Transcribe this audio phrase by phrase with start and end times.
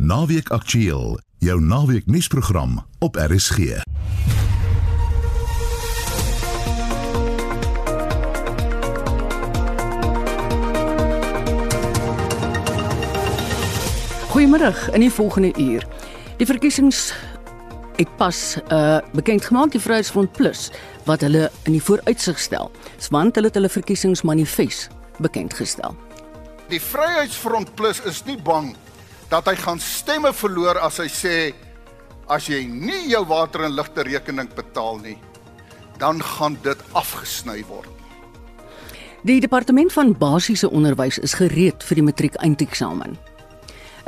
[0.00, 3.58] Naweek Aktueel, jou naweek nuusprogram op RSG.
[14.28, 15.84] Goeiemôre in die volgende uur.
[16.36, 17.12] Die verkiesings
[17.96, 20.70] het pas uh bekend gemaak die Vryheidsfront Plus
[21.04, 22.72] wat hulle in die vooruitsig stel.
[23.10, 24.88] Want hulle het hulle verkiesingsmanifest
[25.18, 25.92] bekend gestel.
[26.72, 28.72] Die Vryheidsfront Plus is nie bang
[29.30, 31.36] dat hy gaan stemme verloor as hy sê
[32.30, 35.16] as jy nie jou water en ligte rekening betaal nie,
[35.98, 37.90] dan gaan dit afgesny word.
[39.26, 43.18] Die departement van basiese onderwys is gereed vir die matriek eindeksamen.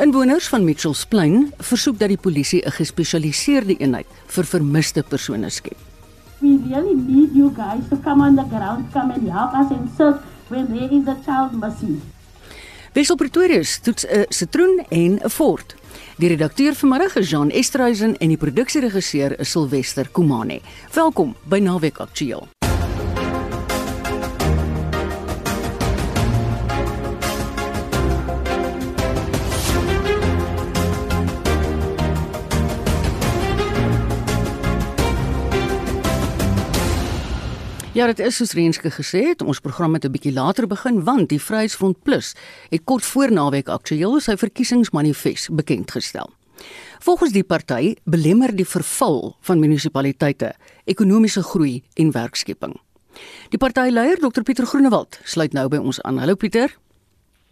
[0.01, 5.77] Inwoners van Mitchells Plain versoek dat die polisie 'n gespesialiseerde eenheid vir vermiste persone skep.
[6.41, 9.91] We really need you guys to come on the ground, come and help us and
[9.97, 12.01] search when there is a child missing.
[12.93, 15.75] Wessel Pretoria toets 'n sitroen en 'n fort.
[16.17, 20.61] Die redakteur vanmiddag is Jean Esterhuizen en die produksieregisseur is Silwester Komane.
[20.93, 22.62] Welkom by Naweek Aktueel.
[37.93, 41.29] Ja, dit is soos Renske gesê het, ons program het 'n bietjie later begin want
[41.29, 42.35] die Vryheidsfront Plus
[42.71, 46.31] het kort voor naweek aktueel sy verkiesingsmanifest bekend gestel.
[46.99, 52.81] Volgens die party belemmer die verval van munisipaliteite ekonomiese groei en werkskeping.
[53.49, 56.19] Die partyleier Dr Pieter Groenewald sluit nou by ons aan.
[56.19, 56.77] Hallo Pieter.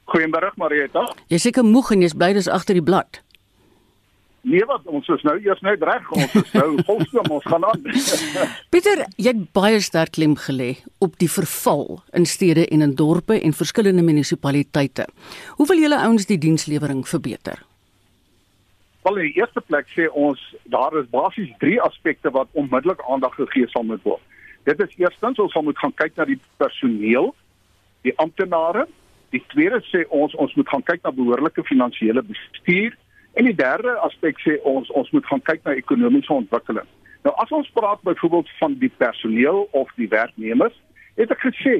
[0.04, 1.16] Goeiemôre Marieta.
[1.26, 3.20] Jy seker moeg en jy's bly dis agter die blad.
[4.42, 7.82] Nee wat ons is nou eers net reg ons is nou volskom ons gaan aan.
[8.72, 10.70] Pieter, jy het baie sterk klem gelê
[11.04, 15.04] op die verval in stede en in dorpe en verskillende munisipaliteite.
[15.58, 17.60] Hoe wil julle ouens die dienslewering verbeter?
[19.04, 20.40] Wel in die eerste plek sê ons
[20.72, 24.24] daar is basies 3 aspekte wat onmiddellik aandag gegee sal moet word.
[24.68, 27.30] Dit is eerstens ons sal moet gaan kyk na die personeel,
[28.04, 28.86] die amptenare.
[29.36, 32.96] Die tweede sê ons ons moet gaan kyk na behoorlike finansiële bestuur
[33.32, 36.86] En die derde aspek sê ons ons moet gaan kyk na ekonomiese ontwikkeling.
[37.22, 40.74] Nou as ons praat byvoorbeeld van die personeel of die werknemers,
[41.20, 41.76] het ek gesê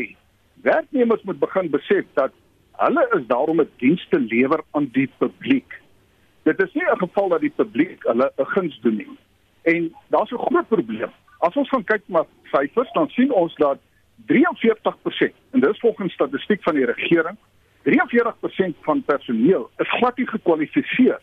[0.63, 2.35] werknemers moet begin besef dat
[2.81, 5.81] hulle is daar om 'n diens te lewer aan die publiek.
[6.45, 9.19] Dit is nie 'n geval dat die publiek hulle 'n guns doen nie.
[9.63, 11.11] En daar's 'n groot probleem.
[11.39, 13.79] As ons gaan kyk na syfers, dan sien ons dat
[14.27, 17.37] 43% en dis volgens statistiek van die regering,
[17.83, 21.21] 43% van personeel is glad nie gekwalifiseer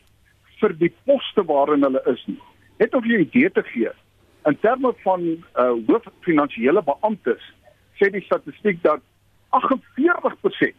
[0.60, 2.40] vir die poste waarin hulle is nie.
[2.82, 3.92] Net om jou idee te gee,
[4.48, 5.24] in terme van
[5.60, 7.44] uh hoof finansiële beamptes
[8.00, 9.02] sê die statistiek dat
[9.58, 10.76] 48%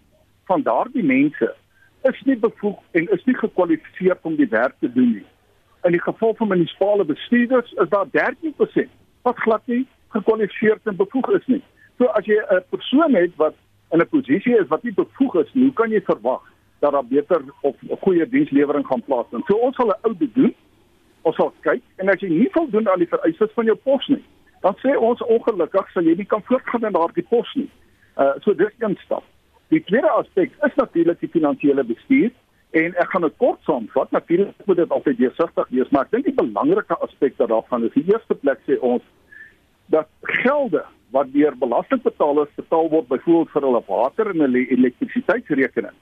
[0.48, 1.48] van daardie mense
[2.08, 5.26] is nie bevoeg en is nie gekwalifiseer om die werk te doen nie.
[5.86, 8.94] In die geval van munisipale bestuurders is daar 13%
[9.26, 9.84] wat glad nie
[10.14, 11.62] gekwalifiseer en bevoeg is nie.
[11.98, 13.54] So as jy 'n persoon het wat
[13.92, 16.42] in 'n posisie is wat nie bevoeg is nie, hoe kan jy verwag
[16.78, 19.44] dat daar beter of 'n goeie dienslewering gaan plaasvind.
[19.46, 20.54] So ons sal 'n audit doen.
[21.22, 24.24] Ons sal kyk en as jy nie voldoen aan die vereistes van jou pos nie,
[24.60, 27.70] dan sê ons ongelukkig sal jy nie kan voortgaan in daardie pos nie.
[28.16, 29.24] Uh so dis een stap.
[29.68, 32.30] Die tweede aspek is natuurlik die finansiële bestuur
[32.70, 34.10] en ek gaan dit kort saamvat.
[34.10, 38.12] Natuurlik moet dit altyd deursigtig wees, maar ek dink die belangrike aspek daarvan is die
[38.12, 39.02] eerste plek sê ons
[39.86, 45.96] dat gelde wat deur belastingbetalers betaal word byvoorbeeld vir hulle water en hulle elektrisiteitsrekening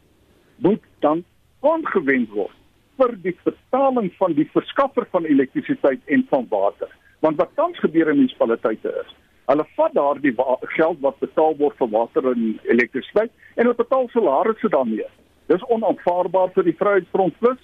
[0.64, 1.24] moet dan
[1.60, 2.54] aangewend word
[2.96, 6.88] vir die betaling van die verskaffer van elektrisiteit en van water.
[7.20, 9.12] Want wat tans gebeur in munisipaliteite is,
[9.50, 10.32] hulle vat daardie
[10.76, 15.06] geld wat betaal word vir water en elektrisiteit en hulle betaal salarisse daarmee.
[15.52, 17.60] Dis onaanvaarbaar vir die Vryheidsfront Plus.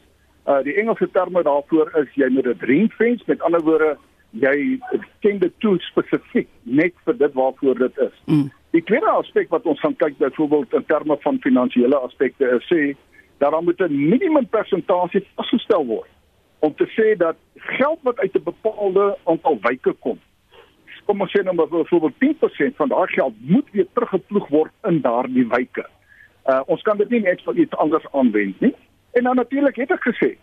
[0.47, 3.97] Uh die Engelse terme daarvoor is jy moet dit ring fence met ander woorde
[4.33, 4.81] jy
[5.21, 8.15] ken dit toe spesifiek net vir dit waarvoor dit is.
[8.27, 8.51] Mm.
[8.73, 12.95] Die tweede aspek wat ons gaan kyk byvoorbeeld in terme van finansiële aspekte is sê
[13.43, 16.09] dat daar moet 'n minimum persentasie vasgestel word
[16.59, 20.19] om te sê dat geld wat uit 'n bepaalde aantal wyke kom.
[21.05, 25.47] Kom ons sê nou byvoorbeeld 10% van daardie geld moet weer teruggeploeg word in daardie
[25.49, 25.87] wyke.
[26.47, 28.75] Uh ons kan dit nie net vir iets anders aanwend nie.
[29.13, 30.37] En dan natuurlik het ek gesê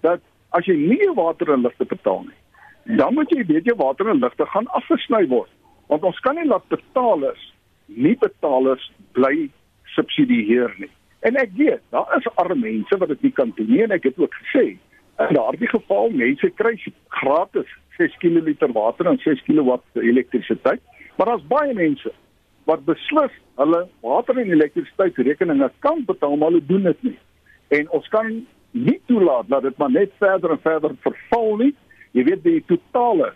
[0.00, 0.20] dat
[0.50, 4.18] as jy nie water en ligte betaal nie, dan moet jy weet jou water en
[4.18, 5.50] ligte gaan afgesny word.
[5.86, 7.52] Want ons kan nie laat betalers
[7.86, 9.50] nie betalers bly
[9.94, 10.90] subsidieer nie.
[11.22, 14.08] En ek weet, daar is arme mense wat dit nie kan doen nie en ek
[14.10, 14.76] het ook gesê,
[15.22, 16.74] in daardie geval mense kry
[17.20, 17.68] gratis
[17.98, 20.80] 6 kl water en 6 kW elektrisiteit,
[21.16, 22.12] maar daar's baie mense
[22.64, 27.18] wat beslis hulle water en elektrisiteitsrekeninge kan betaal maar hulle doen dit nie.
[27.68, 28.30] En ons kan
[28.70, 31.72] nie toelaat dat dit maar net verder en verder verval nie.
[32.16, 33.32] Jy weet die totale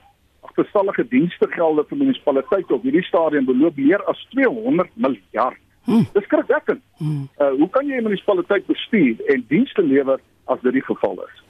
[0.46, 5.58] agterstallige dienste gelde vir munisipaliteite op hierdie stadium beloop meer as 200 miljard.
[5.86, 6.06] Hmm.
[6.14, 6.82] Dis skrikwekkend.
[6.98, 7.26] Hmm.
[7.38, 11.42] Uh, hoe kan jy 'n munisipaliteit bestuur en dienste lewer as dit die geval is?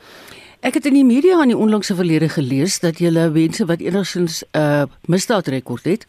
[0.61, 4.43] Ek het in die media in die onlangse verlede gelees dat julle mense wat enigsins
[4.43, 6.07] 'n uh, misdaadrekord het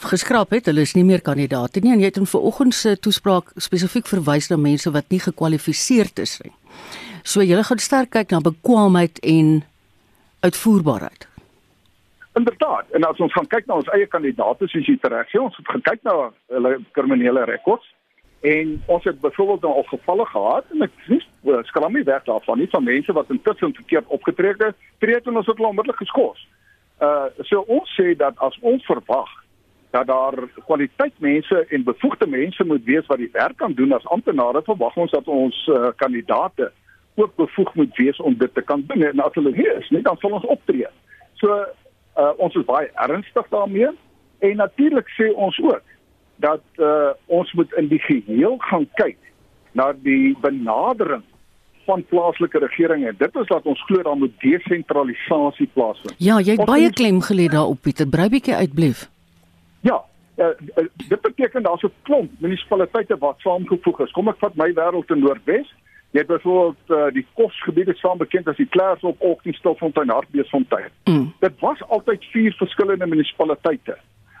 [0.00, 3.52] geskraap het, hulle is nie meer kandidaate nie en jy het in vanoggend se toespraak
[3.60, 6.52] spesifiek verwys na mense wat nie gekwalifiseerd is nie.
[7.22, 9.62] So jy gaan sterk kyk na bekwaamheid en
[10.42, 11.28] uitvoerbaarheid.
[12.34, 15.56] Inderdaad, en as ons gaan kyk na ons eie kandidaate soos jy reg sê, ons
[15.56, 16.14] het gekyk na
[16.54, 17.88] hulle kriminele rekords
[18.42, 22.24] en ons het byvoorbeeld nou al gevalle gehad en ek sê eh, skram nie weg
[22.26, 25.68] daarvan nie van mense wat intussen verkeerd opgetree het, tree het en ons het hulle
[25.70, 26.40] onmiddellik geskort.
[27.02, 29.30] Uh so ons sê dat as ons verwag
[29.92, 34.08] dat daar kwaliteit mense en bevoegde mense moet wees wat die werk kan doen as
[34.16, 36.72] amptenare, verwag ons dat ons uh, kandidate
[37.20, 40.02] ook bevoeg moet wees om dit te kan doen en as hulle hier is, nie
[40.02, 40.88] dan sal ons optree.
[41.42, 41.60] So
[42.16, 43.90] uh, ons is baie ernstig daarmee
[44.38, 45.82] en natuurlik sê ons ook
[46.42, 49.18] dat uh, ons moet in die geheel gaan kyk
[49.72, 51.22] na die benadering
[51.84, 56.14] van plaaslike regering en dit is dat ons glo daar moet desentralisasie plaasvind.
[56.18, 59.08] Ja, jy het ons baie klem gelê daarop Pieter, brei bietjie uitblief.
[59.82, 59.98] Ja,
[60.38, 64.10] uh, uh, dit beteken daar's 'n klomp munisipaliteite wat saamgevoeg is.
[64.10, 65.74] Kom ek vat my wêreld in Noordwes.
[66.12, 70.90] Jy het byvoorbeeld uh, die kosgebiede saam bekend as die Klerksdorp, Oktie, Stilfontein, Hartbeesfontein.
[71.08, 71.30] Mm.
[71.40, 73.96] Dit was altyd vier verskillende munisipaliteite.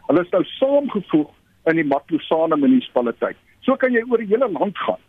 [0.06, 1.30] Hulle is nou saamgevoeg
[1.72, 3.40] in die Matlosana munisipaliteit.
[3.64, 5.00] So kan jy oor die hele land gaan.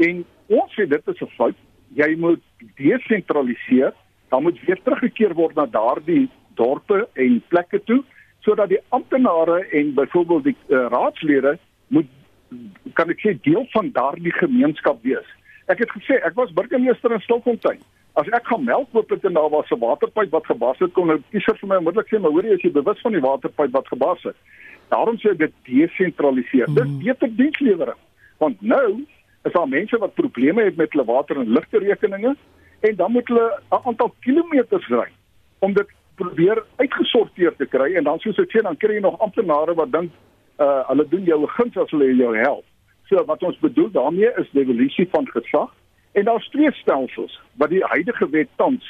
[0.00, 1.56] En ons sê dit is 'n fout.
[1.94, 2.42] Jy moet
[2.80, 3.92] desentraliseer.
[4.28, 8.04] Dan moet weer teruggekeer word na daardie dorpe en plekke toe
[8.40, 11.58] sodat die amptenare en byvoorbeeld die uh, raadslede
[11.88, 12.06] moet
[12.92, 15.26] kan ek sê deel van daardie gemeenskap wees.
[15.68, 17.80] Ek het gesê ek was burgemeester in Stilfontein.
[18.16, 21.12] As ek gaan melk koop het en daar was 'n waterpyp wat gebars het, kon
[21.12, 23.72] 'n kiezer vir my onmiddellik sê, "Maar hoor jy, as jy bewus van die waterpyp
[23.72, 24.36] wat gebars het."
[24.88, 26.68] Daarom sê ek dit desentraliseer.
[26.68, 26.74] Mm.
[26.74, 28.00] Dis beter dienslewering.
[28.38, 29.04] Want nou
[29.44, 32.36] is daar mense wat probleme het met hulle water en ligte rekeninge
[32.80, 35.08] en dan moet hulle 'n aantal kilometers ry
[35.58, 39.20] om dit probeer uitgesorteer te kry en dan soos ek sê dan kry jy nog
[39.20, 40.10] amptenare wat dink
[40.58, 42.64] uh hulle doen jou guns as hulle jou help.
[43.08, 45.72] So wat ons bedoel daarmee is devolusie van gesag
[46.12, 48.84] en daar's twee stelsels wat die huidige wet tans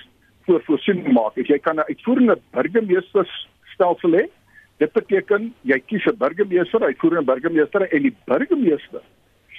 [0.46, 1.38] voor voorsiening maak.
[1.38, 3.26] As jy kan 'n uitvoerende burgemeester
[3.74, 4.24] stelsel hê,
[4.78, 9.02] dit beteken jy kies 'n burgemeester, uitvoerende burgemeester en die burgemeester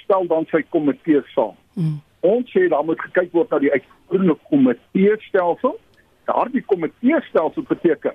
[0.04, 1.56] stel dan sy komitee saam.
[1.74, 2.00] Mm.
[2.20, 5.78] Ons sê dan moet gekyk word na die uitvoerende komitee stelsel.
[6.24, 8.12] Daardie komitee stelsel beteken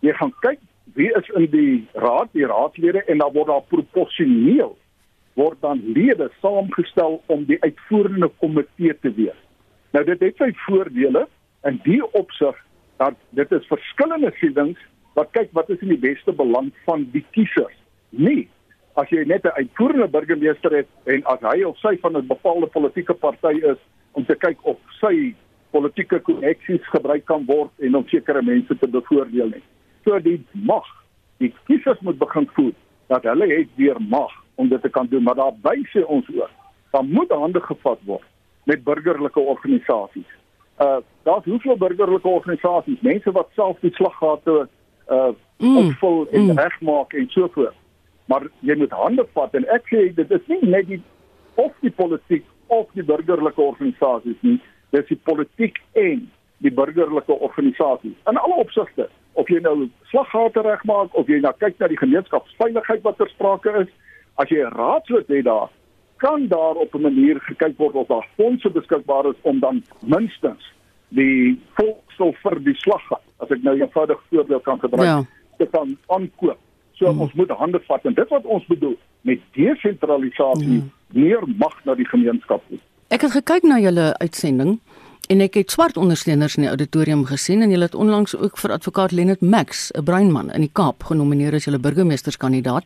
[0.00, 0.58] jy gaan kyk
[0.94, 4.76] wie is in die raad, die raadslede en dan word daar proporsioneel
[5.36, 9.40] word dan lede saamgestel om die uitvoerende komitee te wees.
[9.92, 11.26] Nou dit het sy voordele
[11.68, 12.56] in die opsig
[13.00, 14.80] dat dit is verskillende sienings
[15.16, 17.76] wat kyk wat is in die beste belang van die kiesers.
[18.10, 18.48] Nee,
[18.96, 22.66] as jy net 'n uitvoerende burgemeester het en as hy of sy van 'n bepaalde
[22.66, 23.80] politieke party is
[24.12, 25.34] om te kyk of sy
[25.70, 29.62] politieke koneksies gebruik kan word en om sekere mense te bevoordeel nie.
[30.04, 30.86] So die mag,
[31.38, 32.72] die kiesers moet begin voel
[33.06, 36.50] dat hulle het weer mag om dit te kan doen, maar daarby sê ons ook,
[36.90, 38.24] dan moet hande gevat word
[38.66, 40.30] met burgerlike organisasies.
[40.80, 44.68] Uh daar's hoeveel burgerlike organisasies, mense wat self die slaggate
[45.08, 46.58] uh mm, opvul en mm.
[46.58, 47.74] regmaak en so voort.
[48.26, 51.02] Maar jy moet hande vat en ek sê dit is nie net die
[51.54, 54.58] of die politiek of die burgerlike organisasies nie,
[54.90, 56.26] dis die politiek en
[56.64, 59.08] die burgerlike organisasies in alle opsigte.
[59.32, 63.74] Of jy nou slaggate regmaak of jy nou kyk na die gemeenskapsveiligheid wat ter sprake
[63.84, 63.92] is,
[64.36, 65.68] as jy 'n raadslid het daar,
[66.16, 70.72] kan daar op 'n manier gekyk word of daar fondse beskikbaar is om dan minstens
[71.08, 75.24] die volksel vir die slaggat, as ek nou 'n eenvoudige voorbeeld kan gebruik, ja.
[75.58, 76.58] te kan aankoop.
[76.92, 77.20] So hmm.
[77.20, 80.90] ons moet hande vat en dit wat ons bedoel met desentralisasie, hmm.
[81.12, 82.78] meer mag na die gemeenskap toe.
[83.08, 84.80] Ek het gekyk na julle uitsending
[85.28, 88.74] en ek het swart ondersteuners in die auditorium gesien en julle het onlangs ook vir
[88.76, 92.84] advokaat Lenet Max, 'n breinman in die Kaap, genomineer as julle burgemeesterskandidaat.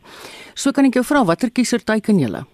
[0.53, 2.45] So kan ek jou vra watter kiezer teiken julle?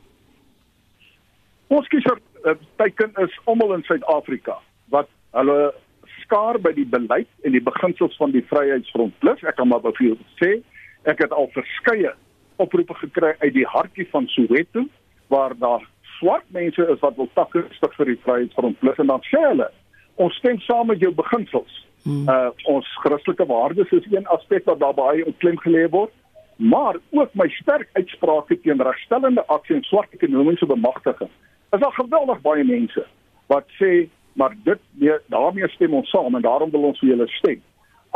[1.68, 4.58] Ons kiezer uh, teiken is almal in Suid-Afrika
[4.90, 5.74] wat hulle
[6.22, 9.44] skaar by die beleid en die beginsels van die Vryheidsfront Plus.
[9.44, 10.62] Ek kan maar byvoorbeeld sê,
[11.04, 12.14] ek het al verskeie
[12.58, 14.88] oproepe gekry uit die hartjie van Soweto
[15.28, 15.84] waar daar
[16.20, 19.70] swart mense is wat wil takke stig vir die vryheidsfront plus en dan sê hulle
[20.18, 21.74] ons stem saam met jou beginsels.
[22.04, 22.26] Hmm.
[22.30, 26.14] Uh ons Christelike waardes is een aspek wat daarbey op klem gelê word,
[26.58, 31.30] maar ook my sterk uitsprake teen regstellende aksie en swart ekonomiese bemagtiging.
[31.76, 33.06] Is daar geweldig baie mense
[33.48, 34.08] wat sê
[34.38, 37.62] maar dit nee, daarmee stem ons saam en daarom wil ons vir julle stem.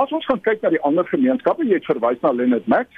[0.02, 2.90] As ons gaan kyk na die ander gemeenskappe, jy het verwys na Leonard Max,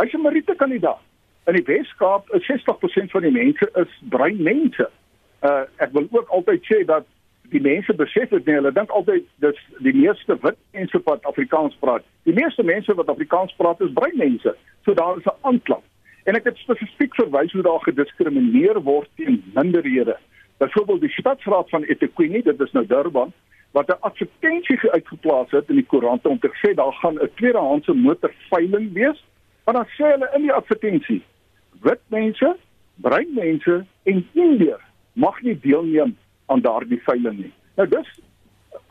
[0.00, 1.00] hy's 'n Marite kandidaat.
[1.46, 4.90] In die Weskaap is 60% van die mense is bruin mense.
[5.46, 7.06] Uh ek wil ook altyd sê dat
[7.52, 8.56] die mense besef dit nie.
[8.58, 12.02] Hulle dink altyd dis die meeste wit mense wat Afrikaans praat.
[12.26, 14.56] Die meeste mense wat Afrikaans praat is bruin mense.
[14.84, 15.84] So daar is 'n aanklank.
[16.24, 20.16] En ek het spesifiek verwys hoe daar gediskrimineer word teen minderhede.
[20.58, 23.32] Byvoorbeeld die stadsraad van eThekwini, dit is nou Durban,
[23.70, 27.92] wat 'n advertensie uitgeplaas het in die koerante om te sê daar gaan 'n tweedehandse
[27.92, 29.24] motor veiling wees.
[29.64, 31.22] Maar dan sê hulle in die advertensie:
[31.82, 32.56] wit mense,
[33.02, 34.80] bruin mense en indiër
[35.12, 36.16] mag nie deelneem
[36.46, 37.52] aan daardie veiling nie.
[37.76, 38.08] Nou dis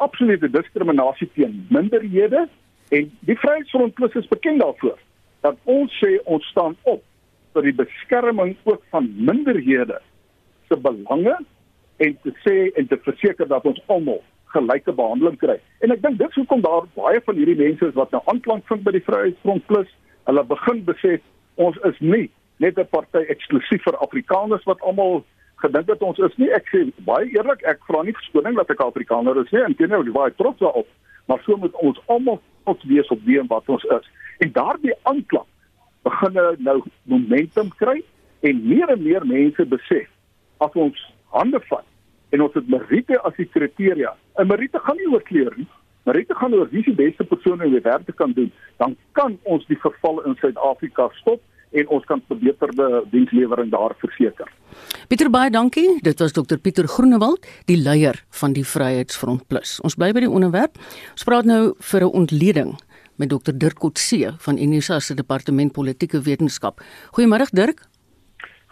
[0.03, 2.47] absolute diskriminasie teen minderhede
[2.89, 4.97] en die Vryheidsfront Plus is bekend daarvoor
[5.45, 7.03] dat ons sê ons staan op
[7.55, 9.99] vir die beskerming ook van minderhede
[10.67, 11.35] se belange
[11.97, 14.23] en te sê en te verseker dat ons almal
[14.55, 15.57] gelyke behandeling kry.
[15.83, 18.83] En ek dink dit hoekom daar baie van hierdie mense is wat nou aanklank vind
[18.87, 19.91] by die Vryheidsfront Plus,
[20.27, 21.23] hulle begin besef
[21.61, 22.27] ons is nie
[22.57, 25.23] net 'n party eksklusief vir Afrikaners wat almal
[25.55, 26.51] gedink het ons is nie.
[26.51, 29.63] Ek sê baie eerlik, ek vra nie verskoning dat ek Afrikaner is nie.
[29.63, 30.87] Inteendeel, ek is baie trots daarop.
[31.27, 34.09] Maar so moet ons almal trots wees op wie en wat ons is.
[34.39, 35.47] En daardie aanklank
[36.03, 38.03] begin nou momentum kry
[38.41, 40.09] en meer en meer mense besef
[40.57, 40.99] as ons
[41.33, 41.85] hande vat
[42.35, 44.13] en ons het meriete as die kriteria.
[44.37, 45.67] 'n Meriete gaan nie oor kleur nie.
[46.05, 48.51] Meriete gaan oor wie die beste persoon in die werk kan doen.
[48.77, 51.41] Dan kan ons die verval in Suid-Afrika stop
[51.71, 54.51] en ons kan verbeterde dienslewering daar verseker.
[55.07, 55.99] Pieter baie dankie.
[56.01, 59.79] Dit was Dr Pieter Groenewald, die leier van die Vryheidsfront Plus.
[59.81, 60.77] Ons bly by die onderwerp.
[61.11, 62.75] Ons praat nou vir 'n ontleding
[63.15, 66.81] met Dr Dirk Kotse van Unisa se departement politieke wetenskap.
[67.11, 67.87] Goeiemôre Dirk.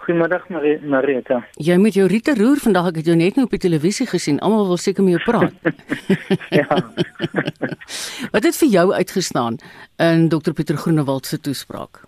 [0.04, 0.50] Goeiemiddag
[0.84, 1.38] Marita.
[1.56, 4.40] Jy met jou Rita roer vandag ek het jou net nou op die televisie gesien.
[4.44, 5.54] Almal wil seker met jou praat.
[6.60, 6.68] ja.
[8.34, 9.62] Wat het vir jou uitgestaan
[10.04, 12.04] in Dr Pieter Groenewald se toespraak?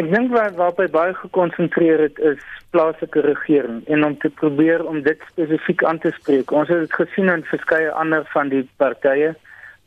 [0.00, 2.40] Ek dink waar waarby baie gekonsentreer het is
[2.72, 6.52] plaaslike regering en om te probeer om dit spesifiek aan te spreek.
[6.52, 9.34] Ons het dit gesien in verskeie ander van die partye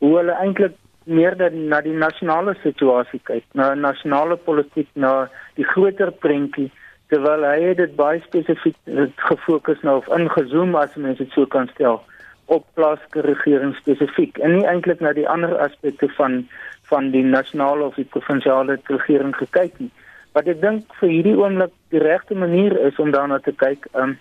[0.04, 0.76] hoe hulle eintlik
[1.10, 5.26] meer dan na die nasionale situasie kyk, na nasionale politiek, na
[5.58, 6.70] die groter prentjie
[7.10, 8.78] terwyl hy dit baie spesifiek
[9.28, 12.00] gefokus nou of ingezoom as mense dit so kan stel
[12.46, 16.44] op plaaslike regering spesifiek en nie eintlik na die ander aspekte van
[16.90, 19.90] van die nasionale of die provinsiale regering gekyk nie.
[20.36, 24.16] Wat ek dink vir hierdie oomblik die regte manier is om daarna te kyk, um,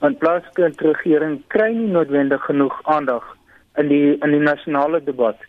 [0.00, 3.24] want plaaslike regering kry nie noodwendig genoeg aandag
[3.80, 5.40] in die in die nasionale debat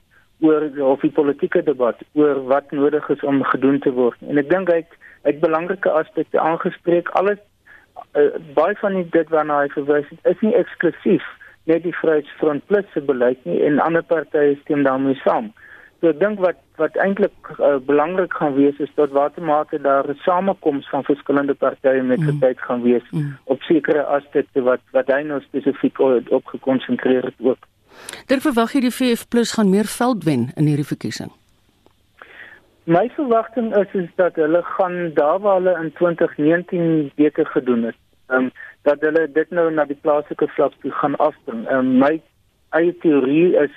[0.45, 4.19] oor of die politieke debat oor wat nodig is om gedoen te word.
[4.29, 7.09] En ek dink hy het uit belangrike aspekte aangespreek.
[7.19, 7.39] Alles
[8.15, 11.25] uh, baie van die, dit waarna hy verwys het, is nie eksklusief
[11.67, 15.51] net die Vryheidsfront Plus se beleid nie en ander partye stem daarmee saam.
[15.99, 20.05] So ek dink wat wat eintlik uh, belangrik gaan wees is tot watter mate daar
[20.09, 22.39] 'n samekoms van verskillende partye met mm.
[22.39, 23.37] tyd gaan wees mm.
[23.43, 25.99] op sekere aspekte wat wat hy nou spesifiek
[26.29, 27.57] op gekonsentreer het ook.
[28.27, 29.25] Dit verwag jy die VF+
[29.55, 31.31] gaan meer veld wen in hierdie verkiesing.
[32.83, 37.97] My verwagting is is dat hulle gaan daar waar hulle in 2019 beter gedoen het.
[38.27, 38.51] Ehm um,
[38.81, 41.67] dat hulle dit nou na die plaaslike vlak toe gaan afbring.
[41.67, 42.21] Ehm um, my
[42.69, 43.73] eie teorie is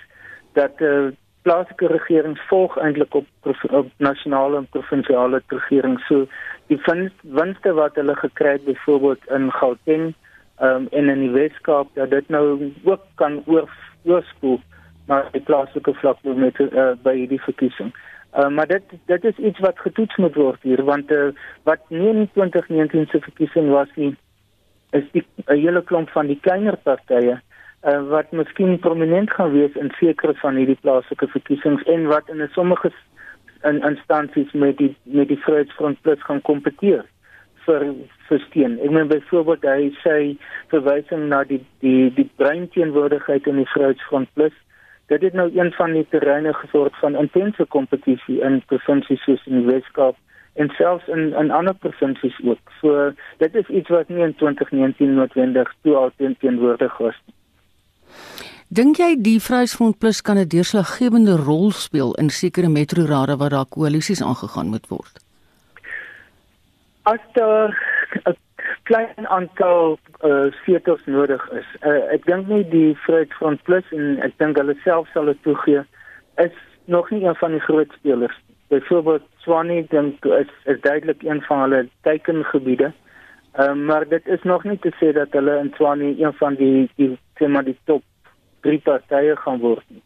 [0.52, 1.10] dat eh uh,
[1.42, 3.26] plaaslike regerings volg eintlik op,
[3.70, 6.06] op nasionale en provinsiale regerings.
[6.06, 6.26] So
[6.68, 6.80] die
[7.22, 10.14] winste wat hulle gekry het byvoorbeeld in Gauteng
[10.60, 13.68] um, en in die Weskaap dat dit nou ook kan oor
[14.04, 14.60] oorspoel
[15.06, 17.92] na die plaaslike vlak met uh, by hierdie verkiesing.
[18.30, 21.30] Uh, maar dit dit is iets wat getoets moet word hier want uh,
[21.66, 24.12] wat nie in 2019 se verkiesing was nie
[24.94, 27.40] is die 'n hele klomp van die kleiner partye
[27.82, 32.48] uh, wat miskien prominent gaan wees in sekere van hierdie plaaslike verkiesings en wat in
[32.52, 32.92] sommige
[33.68, 37.04] in instansies met die met die Vryheidsfront Plus gaan kompeteer
[37.66, 37.84] vir
[38.28, 38.78] vir steun.
[38.80, 40.16] Ek meen byvoorbeeld hy sê
[40.72, 44.56] verwysing na die die die breinteenwoordigheid in die Vryheidsfront Plus
[45.12, 49.60] dit het nou een van die terreine gesorg van intense kompetisie in provinsies soos in
[49.60, 50.16] die Weskaap
[50.62, 52.72] en selfs in in ander provinsies ook.
[52.80, 53.10] So
[53.42, 57.39] dit is iets wat nie in 2019 noodwendig toe alteenwoordig was nie.
[58.70, 63.66] Dink jy die Vryheidsfront Plus kan 'n deurslaggewende rol speel in sekere metrorade waar daar
[63.66, 65.18] koalisies aangegaan moet word?
[67.02, 67.74] As daar
[68.26, 68.36] 'n
[68.82, 71.66] klein aantal uh setels nodig is.
[71.82, 75.82] Uh, ek dink nie die Vryheidsfront Plus en ek dink hulle self sal dit toegee
[76.36, 78.36] is nog nie een van die groot spelers.
[78.68, 82.92] Byvoorbeeld Swanie dink is is duidelik een van hulle teikengebiede.
[83.58, 86.90] Um, maar dit is nog nie te sê dat hulle in Tswane een van die
[86.96, 88.04] die tema die top
[88.66, 90.02] drie partye gaan word nie.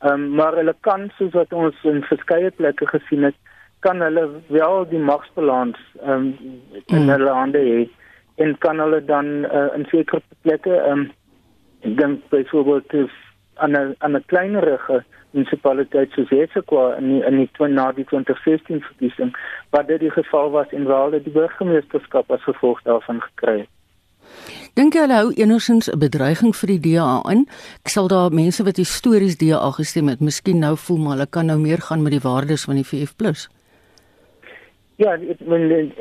[0.00, 3.38] Ehm um, maar hulle kan soos wat ons in verskeie plekke gesien het,
[3.86, 7.14] kan hulle wel die magsbalans ehm um, in mm.
[7.14, 7.80] hulle hande hê
[8.44, 11.08] en kan hulle dan uh, in sekere plekke ehm um,
[11.86, 12.94] ek dink byvoorbeeld
[13.54, 18.04] aan 'n aan 'n kleinerige munisipaliteit soos Esekwa in die, in die twin na die
[18.04, 19.34] 2016 verkiesing
[19.70, 23.77] waar dit die geval was en waar hulle die burgemeesterskap as gevolg daarvan gekry het.
[24.74, 27.46] Dink jy hulle hou enogsins 'n bedreiging vir die DA in?
[27.84, 31.46] Ek sal daar mense wat histories DA gestem het, miskien nou voel maar hulle kan
[31.46, 33.14] nou meer gaan met die waardes van die VF+.
[34.98, 35.92] Ja, ek men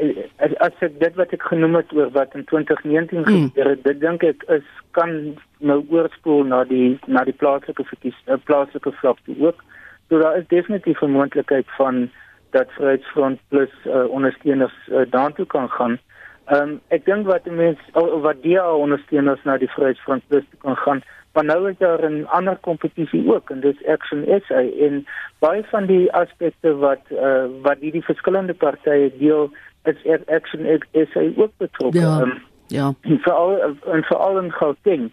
[0.58, 3.26] as ek dit wat ek genoem het oor wat in 2019 mm.
[3.26, 4.66] gebeur het, dit dink ek is
[4.98, 5.12] kan
[5.60, 9.62] nou oorspoel na die na die plaaslike verkies uh, plaaslike vlak toe ook.
[10.10, 12.10] So daar is definitief 'n moontlikheid van
[12.58, 16.00] dat Vryheidsfront plus uh, ondersteuners uh, daartoe kan gaan.
[16.48, 21.04] Ehm um, ek dink wat mense wat die ondersteuners na die Vryheidsfront plus kan gaan
[21.38, 25.08] Maar nou is daar 'n ander kompetisie ook en dis Action SA en
[25.40, 29.52] baie van die aspekte wat uh, wat hierdie verskillende partye deel
[29.84, 32.00] is Action SA ook betrokke.
[32.00, 32.20] Ja.
[32.22, 32.34] Um,
[32.68, 32.94] ja.
[33.02, 35.12] En veral en veral in Gauteng.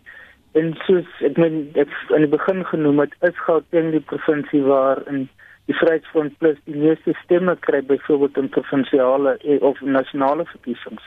[0.53, 5.03] En soos ek meen ek in die begin genoem het, is Gauteng die provinsie waar
[5.07, 5.29] in
[5.67, 11.03] die Vryheidsfront Plus die meeste stemme kry byvoorbeeld in provinsiale eh, of nasionale verkiesings.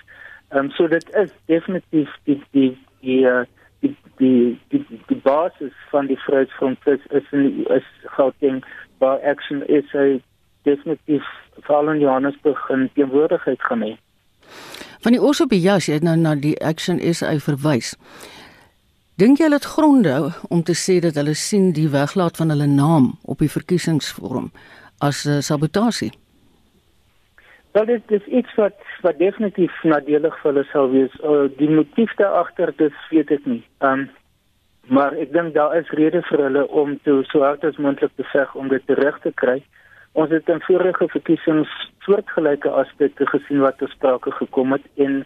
[0.50, 3.44] Ehm um, so dit is definitief die die die uh,
[3.82, 7.86] die die die die basis van die Vryheidsfront is is in is
[8.18, 8.64] Gauteng
[8.98, 10.22] waar action is hy
[10.64, 11.24] definitief
[11.60, 13.94] veral in Johannesburg in teenwoordigheid gaan hê.
[15.06, 17.96] Van die Osobias het nou na die action hy verwys.
[19.18, 20.16] Dink jy dit gronde
[20.54, 24.52] om te sê dat hulle sien die weglaat van hulle naam op die verkiesingsvorm
[25.02, 26.12] as 'n uh, sabotasie?
[27.74, 31.16] Wel dit is iets wat wat definitief nadelig vir hulle sal wees.
[31.24, 33.64] Uh, die motief daar agter dis weet ek nie.
[33.82, 34.10] Um
[34.88, 38.24] maar ek dink daar is redes vir hulle om te so hard as moontlik te
[38.24, 39.64] veg om dit reg te kry.
[40.14, 41.74] Ons het in vorige verkiesings
[42.06, 45.26] soortgelyke aspekte gesien wat ter sprake gekom het en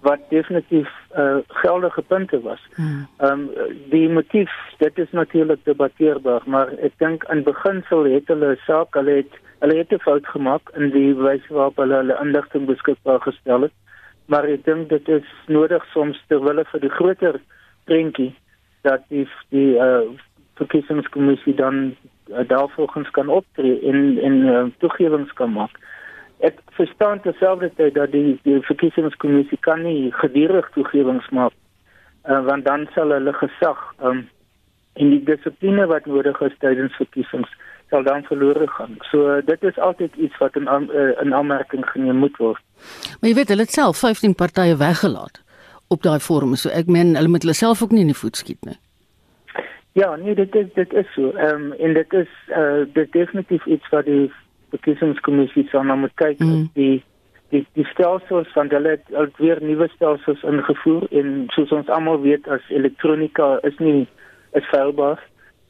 [0.00, 2.60] wat definitief uh, geldige punte was.
[2.74, 3.06] Hmm.
[3.18, 3.50] Um
[3.90, 9.22] die motief dit is natuurlik debatteerbaar, maar ek dink in beginsel het hulle saak, hulle
[9.22, 13.60] het Hulle het 'n fout gemaak in die wyse waarop hulle hulle inligting beskikbaar gestel
[13.60, 13.72] het.
[14.26, 17.40] Maar ek dink dit is nodig soms ter wille vir die groter
[17.84, 18.34] prentjie
[18.82, 20.00] dat die die uh,
[20.54, 21.96] verkiesingskommissie dan
[22.30, 25.74] uh, daarvolgens kan optree en en uh, toegewings kan maak.
[26.44, 31.52] Ek verstaan terselfdertyd dat die die verkiesingskommissie kan nie gedurig toegewings maak
[32.28, 34.26] uh, want dan sal hulle gesag um,
[34.92, 37.50] en die dissipline wat nodig is tydens verkiesings
[37.90, 38.96] sal dan verlore gaan.
[39.10, 42.62] So dit is altyd iets wat in uh, in aanmerking geneem moet word.
[43.20, 45.38] Maar jy weet hulle het self 15 partye weggelaat
[45.94, 46.56] op daai forum.
[46.58, 48.78] So ek meen hulle moet hulle self ook nie in die voet skiet nie.
[49.96, 51.30] Ja, nee, dit is dit is so.
[51.36, 54.32] Ehm um, en dit is uh dit definitief iets wat die
[54.74, 56.66] verkiesingskommissie sal nou moet kyk mm.
[56.74, 57.02] die
[57.54, 62.48] die die stelsels van hulle het weer nuwe stelsels ingevoer en soos ons almal weet
[62.48, 64.06] as elektronika is nie
[64.58, 65.22] is feilbaar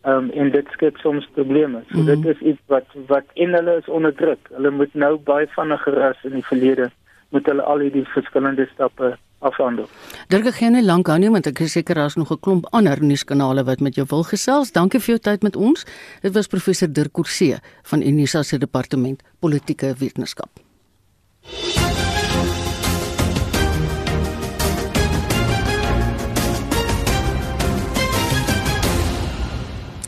[0.06, 1.82] um, en dit skep soms probleme.
[1.90, 4.48] So mm dit is iets wat wat in hulle is onderdruk.
[4.54, 6.90] Hulle moet nou baie vinniger as in die verlede
[7.34, 9.88] moet hulle al hierdie verskillende stappe afhandel.
[10.28, 13.02] Dirk gaan nie lank hou nie want ek is seker daar's nog 'n klomp ander
[13.02, 14.72] nuuskanale wat met jou wil gesels.
[14.72, 15.84] Dankie vir jou tyd met ons.
[16.22, 20.50] Dit was professor Dirk Coersee van Unisa se departement politieke wetenskap.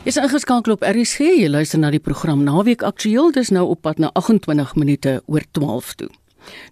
[0.09, 1.19] Is ingeskakel op RSG.
[1.19, 3.29] Jy luister na die program Naweek Aktueel.
[3.35, 6.09] Dis nou op pad na 28 minute oor 12 toe.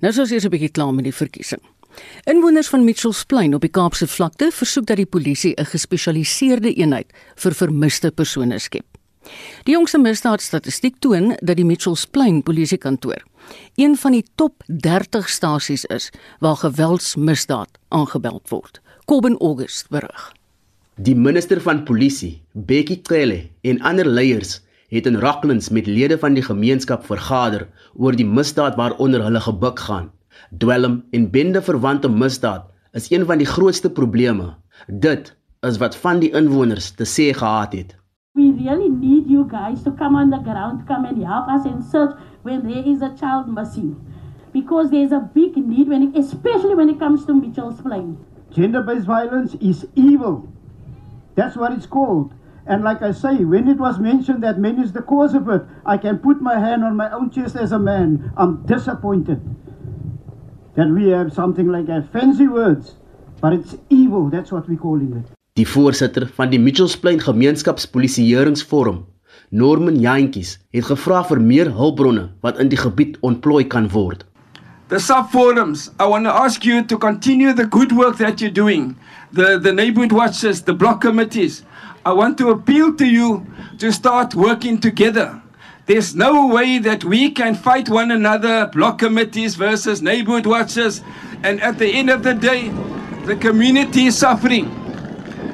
[0.02, 1.62] Nou soos eers 'n bietjie klaar met die verkiesing.
[2.24, 7.14] Inwoners van Mitchells Plain op die Kaapse vlakte versoek dat die polisie 'n gespesialiseerde eenheid
[7.36, 8.86] vir vermiste persone skep.
[9.64, 13.24] Die jongste misdaadstatistiek toon dat die Mitchells Plain polisiekantoor
[13.76, 18.82] een van die top 30 stasies is waar geweldsmisdaad aangemeld word.
[19.06, 20.34] Kobben August berig.
[20.96, 26.34] Die minister van polisie, Bekkie Cele en ander leiers het in Rocklands met lede van
[26.34, 30.12] die gemeenskap vergader oor die misdaad waaronder hulle gebuk gaan.
[30.56, 34.54] Dwelm en bendeverwante misdaad is een van die grootste probleme.
[34.88, 37.96] Dit is wat van die inwoners te sê gehad het.
[38.32, 41.84] We really need you guys to come on the ground, come and help us and
[41.84, 43.96] search when there is a child missing.
[44.54, 48.18] Because there's a big need when it, especially when it comes to Mitchell's Plain.
[48.52, 50.48] Gender-based violence is evil.
[51.36, 52.32] That's what it's called.
[52.66, 55.64] And like I say, when it was mentioned that men is the cause of it,
[55.86, 58.32] I can put my hand on my own chest as a man.
[58.38, 59.42] I'm disappointed.
[60.78, 62.96] That we have something like a fancy words,
[63.42, 64.30] but it's evil.
[64.30, 65.26] That's what we're calling it.
[65.58, 69.06] Die voorsitter van die Mitchells Plain Gemeenskapspolisieeringsforum,
[69.50, 74.22] Norman Jantjies, het gevra vir meer hulpbronne wat in die gebied ontplooi kan word.
[74.90, 78.96] The sub-forums, I want to ask you to continue the good work that you're doing.
[79.34, 81.64] The the neighborhood watches, the block committees.
[82.06, 83.46] I want to appeal to you
[83.80, 85.42] to start working together.
[85.88, 91.02] There's no way that we can fight one another, block committees versus neighborhood watchers,
[91.44, 92.68] and at the end of the day,
[93.26, 94.68] the community is suffering.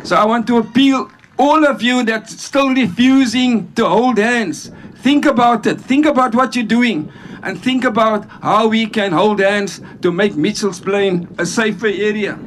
[0.03, 4.71] So I want to appeal all of you that's still refusing to hold hands.
[4.95, 5.79] Think about it.
[5.79, 7.11] Think about what you're doing
[7.43, 12.39] and think about how we can hold hands to make Mitchells Plain a safer area.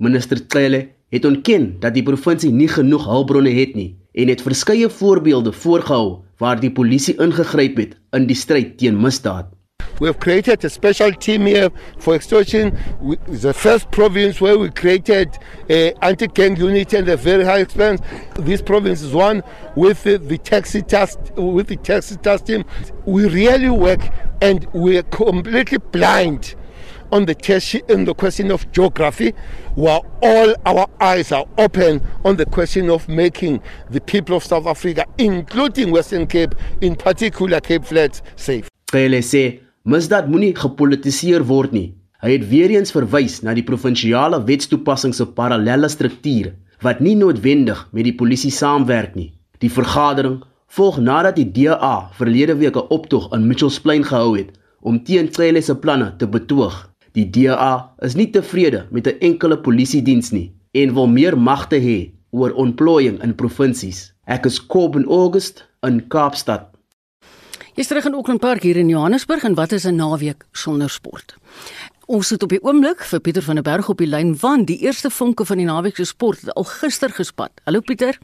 [0.00, 4.88] Minister Cele het ontken dat die provinsie nie genoeg hulpbronne het nie en het verskeie
[4.88, 9.50] voorbeelde voorgehou waar die polisie ingegryp het in die stryd teen misdaad.
[10.00, 12.72] We have created a special team here for extortion.
[13.02, 15.28] We, the first province where we created
[15.68, 18.00] a anti-gang unit and a very high expense.
[18.34, 19.42] This province is one
[19.76, 22.64] with the, the taxi task with the taxi task team.
[23.04, 24.00] We really work
[24.40, 26.54] and we are completely blind
[27.12, 29.34] on the test in the question of geography,
[29.74, 34.66] while all our eyes are open on the question of making the people of South
[34.66, 38.68] Africa, including Western Cape, in particular Cape Flats, safe.
[38.90, 41.94] Cele sê misdaad moenie gepolitiseer word nie.
[42.20, 46.50] Hy het weer eens verwys na die provinsiale wetstoepassing se parallelle struktuur
[46.84, 49.30] wat nie noodwendig met die polisie saamwerk nie.
[49.60, 50.40] Die vergadering
[50.76, 55.32] volg nadat die DA verlede week 'n optog in Mitchells Plain gehou het om teen
[55.32, 56.89] Cele se planne te betoog.
[57.18, 62.10] Die DA is nie tevrede met 'n enkele polisiediens nie en wil meer magte hê
[62.30, 64.12] oor ontplooiing in provinsies.
[64.26, 66.68] Ek is Kobben August in Kaapstad.
[67.74, 71.34] Jy's terug in Auckland Park hier in Johannesburg en wat is 'n naweek sonder sport?
[72.06, 74.78] Ons sit op die oomblik vir Pieter van der Berg op die lyn want die
[74.78, 77.50] eerste vonke van die naweek se sport het al gister gespat.
[77.64, 78.18] Hallo Pieter.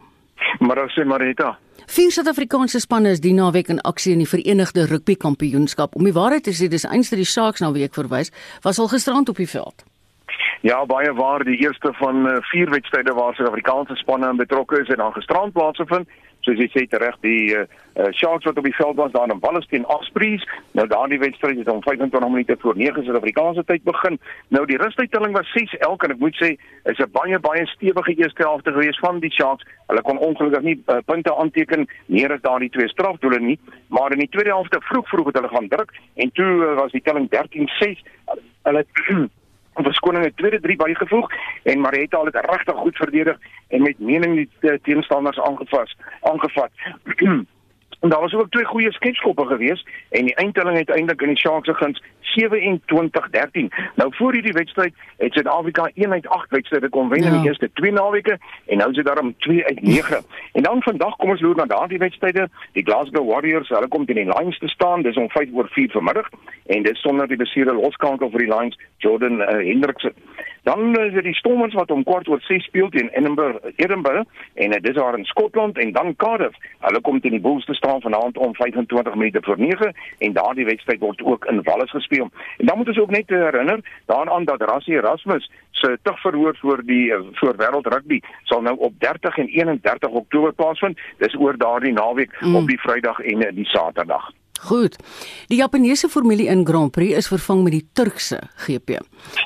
[0.60, 1.58] Maar ons sê Marita.
[1.86, 5.94] Vier Suid-Afrikaanse spanne is die naweek in aksie in die Verenigde Rugby Kampioenskap.
[5.94, 8.32] Om die waarheid te sê, dis dat die Sharks na week verwys,
[8.64, 9.84] was al gisterand op die veld.
[10.66, 14.98] Ja, baie waar die eerste van uh, vier wedstryde waar Suid-Afrikaanse spanne betrokke is en
[14.98, 16.10] dan gisterand plaasgevind
[16.46, 17.64] soos jy sê reg die uh,
[17.98, 20.44] uh, Sharks wat op die veld was daar in Wallis teen Ospreys.
[20.78, 24.18] Nou daardie wedstryd het om 25 minute voor 9 Suid-Afrikaanse tyd begin.
[24.54, 26.54] Nou die rustydtelling was 6-11 en ek moet sê
[26.92, 29.66] is 'n baie baie stewige eerste helfte gewees van die Sharks.
[29.86, 34.18] Hulle kon ongelukkig nie uh, punte aanteken meer as daardie twee strafdoele nie maar in
[34.18, 37.28] die tweede helfte vroeg vroeg het hulle gaan druk en toe uh, was die telling
[37.34, 38.02] 13-6
[38.62, 38.84] hulle
[39.84, 41.30] verskoning het tweede drie bygevoeg
[41.62, 46.70] en Marietta het regtig goed verdedig en met mening die teenstanders aangevas aangevat
[48.06, 51.66] En daar was ook twee goeie sketskoppe gewees en die eindtelling uiteindelik in die Sharks
[51.66, 53.66] se guns 27-13.
[53.94, 57.26] Nou voor hierdie wedstryd het Suid-Afrika 1 uit 8 wedstryde kon wen ja.
[57.26, 57.46] in die ja.
[57.46, 60.24] eerste twee naweke en nou is dit daarom 2 uit 9.
[60.52, 62.48] En dan vandag kom ons loer na daardie wedstryde.
[62.72, 65.02] Die Glasgow Warriors, hulle kom teen die Lions te staan.
[65.02, 66.28] Dis om 5 oor 4 vanmiddag
[66.66, 70.14] en dis sonder die besierde loskankel vir die Lions, Jordan uh, Hendrickson.
[70.66, 74.24] Dan is dit die Stormers wat om kwart oor 6 speel teen Edinburgh, Edinburgh
[74.54, 76.56] en dit is daar in Skotland en dan Cardiff.
[76.78, 80.64] Hulle kom teen die Bulls te staan vanaand om 25 minute voor 9 en daardie
[80.64, 82.30] wedstryd word ook in Wallis gespeel.
[82.56, 87.12] En dan moet ons ook net herinner daaraan dat Rassie Erasmus se tugverhoor voor die
[87.32, 90.98] voor Wêreld Rugby sal nou op 30 en 31 Oktober plaasvind.
[91.18, 92.56] Dis oor daardie naweek mm.
[92.56, 94.32] op die Vrydag en die Saterdag.
[94.60, 94.96] Goed.
[95.48, 99.00] Die Japaneese Formule 1 Grand Prix is vervang met die Turkse GP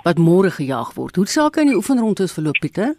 [0.05, 1.17] wat môre gejaag word.
[1.17, 2.95] Hoe sake in die oefenronde verloop, Pieter?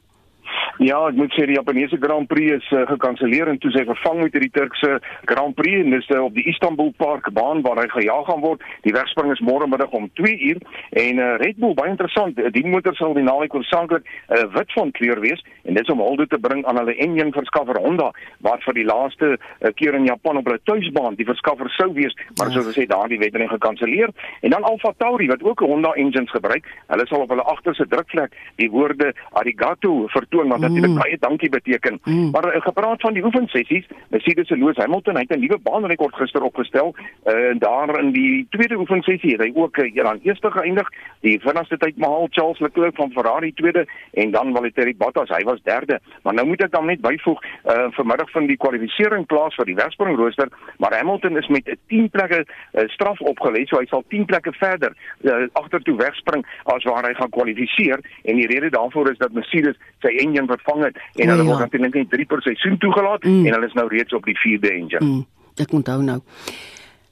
[0.81, 4.23] Ja, ek moet sê die Japaneese Grand Prix is uh, gekanselleer en toe sy vervang
[4.23, 4.95] met die Turkse
[5.29, 8.63] Grand Prix en dis uh, op die Istanbul Park baan waar hy gejaag gaan word.
[8.81, 10.57] Die wegspring is môre middag om 2 uur
[11.03, 12.41] en uh, Red Bull baie interessant.
[12.55, 16.01] Die motor sal die naweek oorspronklik uh, wit van kleur wees en dit is om
[16.01, 18.09] hulde te bring aan hulle enjin verskaffer Honda
[18.41, 22.17] wat vir die laaste uh, keer in Japan op hulle tuisbaan die verskaffer sou wees,
[22.41, 24.09] maar soos gesê daardie wedren gekanselleer.
[24.41, 28.33] En dan Alfa Tauri wat ook Honda engines gebruik, hulle sal op hulle agterste drukvlek
[28.57, 31.01] die woorde arigato vertoon wat natuurlik mm.
[31.03, 31.99] baie dankie beteken.
[32.03, 32.29] Mm.
[32.31, 36.41] Maar uh, gepraat van die oefensessies, Mercedes se Lewis Hamilton het 'n nuwe baanrekord gister
[36.41, 36.95] opgestel.
[37.25, 40.88] Uh daar in die tweede oefensessie het hy ook uh, hier aan eerste geëindig.
[41.19, 45.62] Die vinnigste tyd behaal Charles Leclerc van Ferrari tweede en dan Valtteri Bottas, hy was
[45.63, 45.99] derde.
[46.23, 48.89] Maar nou moet ek dan net byvoeg uh vanmiddag van die kwalifikasie
[49.31, 53.65] plaas vir die wegspring rooster, maar Hamilton is met 'n 10 plekke uh, straf opgelê,
[53.65, 58.36] so hy sal 10 plekke verder uh, agtertoe wegspring as waar hy gaan kwalifiseer en
[58.36, 61.50] die rede daarvoor is dat Mercedes sy enjin vervang het en hulle ja.
[61.50, 63.45] word natuurlik net 3 per seisoen toegelaat mm.
[63.45, 65.06] en hulle is nou reeds op die 4de engine.
[65.06, 65.26] Mm.
[65.62, 66.21] Ek onthou nou.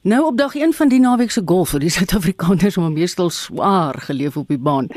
[0.02, 4.00] Nou op dag 1 van die naweek se golf vir die Suid-Afrikaners om meestal swaar
[4.08, 4.88] geleef op die baan.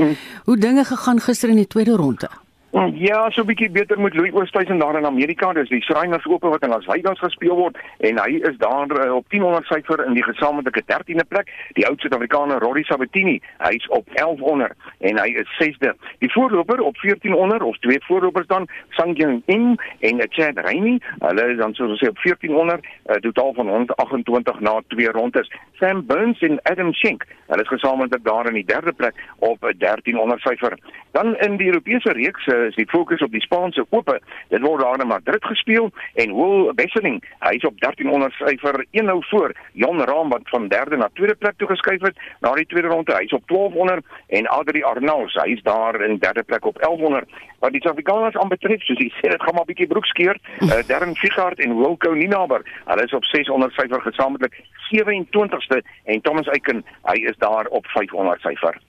[0.44, 2.30] Hoe dinge gegaan gister in die tweede ronde?
[2.72, 5.52] Ja, so 'n bietjie beter met Louis Oosthuizen daar in Amerika.
[5.52, 9.14] Dis die Shriners Ope wat in Las Vegas gespeel word en hy is daar uh,
[9.14, 11.52] op 1000 syfer in die gesamentlike 13de plek.
[11.72, 15.92] Die oud Suid-Afrikaner Rory Sabatini, hy's op 1100 en hy is 6de.
[16.18, 21.58] Die voorloper op 1400 of twee voorlopers dan, Sangjin In en Chad Reini, hulle is
[21.58, 25.52] dan soos ons sê op 1400, 'n uh, totaal van 128 na twee rondes.
[25.72, 30.40] Sam Burns en Adam Schenk, hulle is gesamentlik daar in die derde plek op 1300
[30.40, 30.78] syfer.
[31.10, 34.18] Dan in die Europese reeks is die fokus op die Spaanse Ope.
[34.48, 39.22] Dit word daar in Madrid gespeel en Will Besseling, hy is op 1300 syfer 1-0
[39.30, 42.88] voor Jon Rahm wat van derde na tweede plek toe geskuif het na die tweede
[42.88, 43.14] ronde.
[43.14, 47.28] Hy is op 1200 en Adri Arnaus, hy is daar in derde plek op 1100.
[47.62, 50.38] Wat die Suid-Afrikaners aanbetref, soos ek sê, dit gaan maar 'n bietjie broekskeer.
[50.60, 54.54] Uh, Darren Figart en Wilco Ninaber, hulle is op 600 syfer gesamentlik
[54.92, 58.80] 27ste en Thomas Eiken, hy is daar op 500 syfer.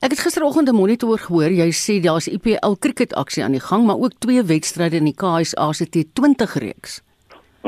[0.00, 3.86] Ek het gisteroggend 'n monitor gehoor, jy sê daar's IPL cricket aksie aan die gang,
[3.86, 7.00] maar ook twee wedstryde in die KSA se T20 reeks.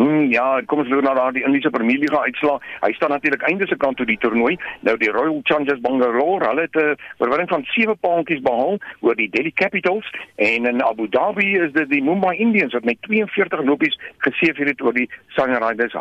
[0.00, 2.56] Mm, ja, kom ons loop na daardie Indiese Premier League uitslaa.
[2.80, 4.54] Hy staan natuurlik einde se kant toe die toernooi.
[4.86, 9.14] Nou die Royal Challengers Bangalore, hulle het 'n uh, oorwinning van 7 paadjies behaal oor
[9.14, 13.62] die Delhi Capitals en in Abu Dhabi is dit die Mumbai Indians wat met 42
[13.64, 15.92] lopies geseëvier het oor die Sunrisers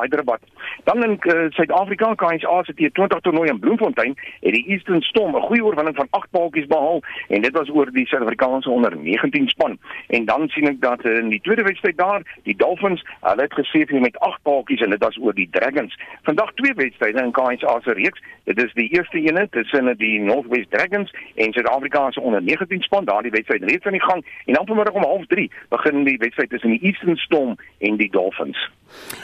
[0.00, 0.40] Hyderabad.
[0.84, 5.42] Dan in uh, Suid-Afrika, KSA se T20 toernooi in Bloemfontein, het die Eastern Storm 'n
[5.42, 9.78] goeie oorwinning van 8 paadjies behaal en dit was oor die Suid-Afrikaanse onder 19 span.
[10.06, 13.66] En dan sien ek dat uh, in die tweede wedstryd daar, die Dolphins, hulle het
[13.66, 15.98] gesê met 8 paadjies en dit was oor die Dragons.
[16.22, 18.22] Vandag twee wedstryde in KSA se reeks.
[18.44, 23.04] Dit is die eerste een tussen die Northwest Dragons en Suid-Afrika se onder 19 span.
[23.04, 26.70] Daardie wedstryd reeds aan die gang en dan vanmiddag om 0:30 begin die wedstryd tussen
[26.70, 28.70] die Eastern Storm en die Dolphins.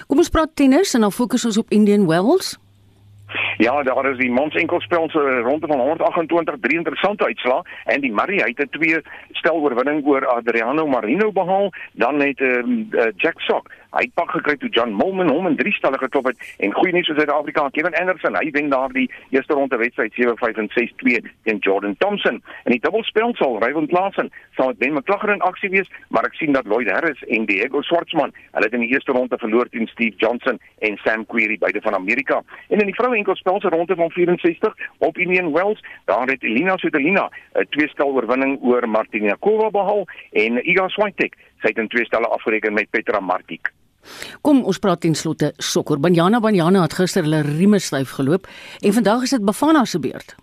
[0.07, 2.59] Kom ons praat tennis en dan fokus ons op Indian Wells.
[3.57, 8.13] Ja, daar is die mans enkelspel se ronde van 128 drie interessante uitslae en die
[8.13, 9.01] Murray het 'n twee
[9.33, 14.33] stel oorwinning oor Adriano Marino behaal, dan het um, uh, Jack Sock Hy het pak
[14.35, 17.69] gekry toe John Molman hom in drie stelle geklop het en goeie nuus vir Suid-Afrika,
[17.77, 22.41] Kevin Anderson, hy wen daardie eerste ronde wedstryd 7-5 en 6-2 teen Jordan Thompson.
[22.65, 26.35] En die dubbelspel sal Ryan Klassen saam met Ben McLaughlin in aksie wees, maar ek
[26.41, 29.87] sien dat Lloyd Harris en Diego Schwartzman, hulle het in die eerste ronde verloor teen
[29.93, 32.43] Steve Johnson en Sam Querrey beide van Amerika.
[32.69, 34.75] En in die vroue enkelspel se ronde van 64
[35.07, 40.05] op Indian Wells, daar het Elina Svitolina 'n twee stel oorwinning oor Martina Kova behaal
[40.33, 43.73] en Iga Swiatek sy het in twee stelle afgereken met Petra Martik.
[44.41, 46.01] Kom ons praat ten slotte sokker.
[46.01, 48.49] Banyana Banyana het gister hulle rieme styf geloop
[48.81, 50.37] en vandag is dit Bafana se beurt.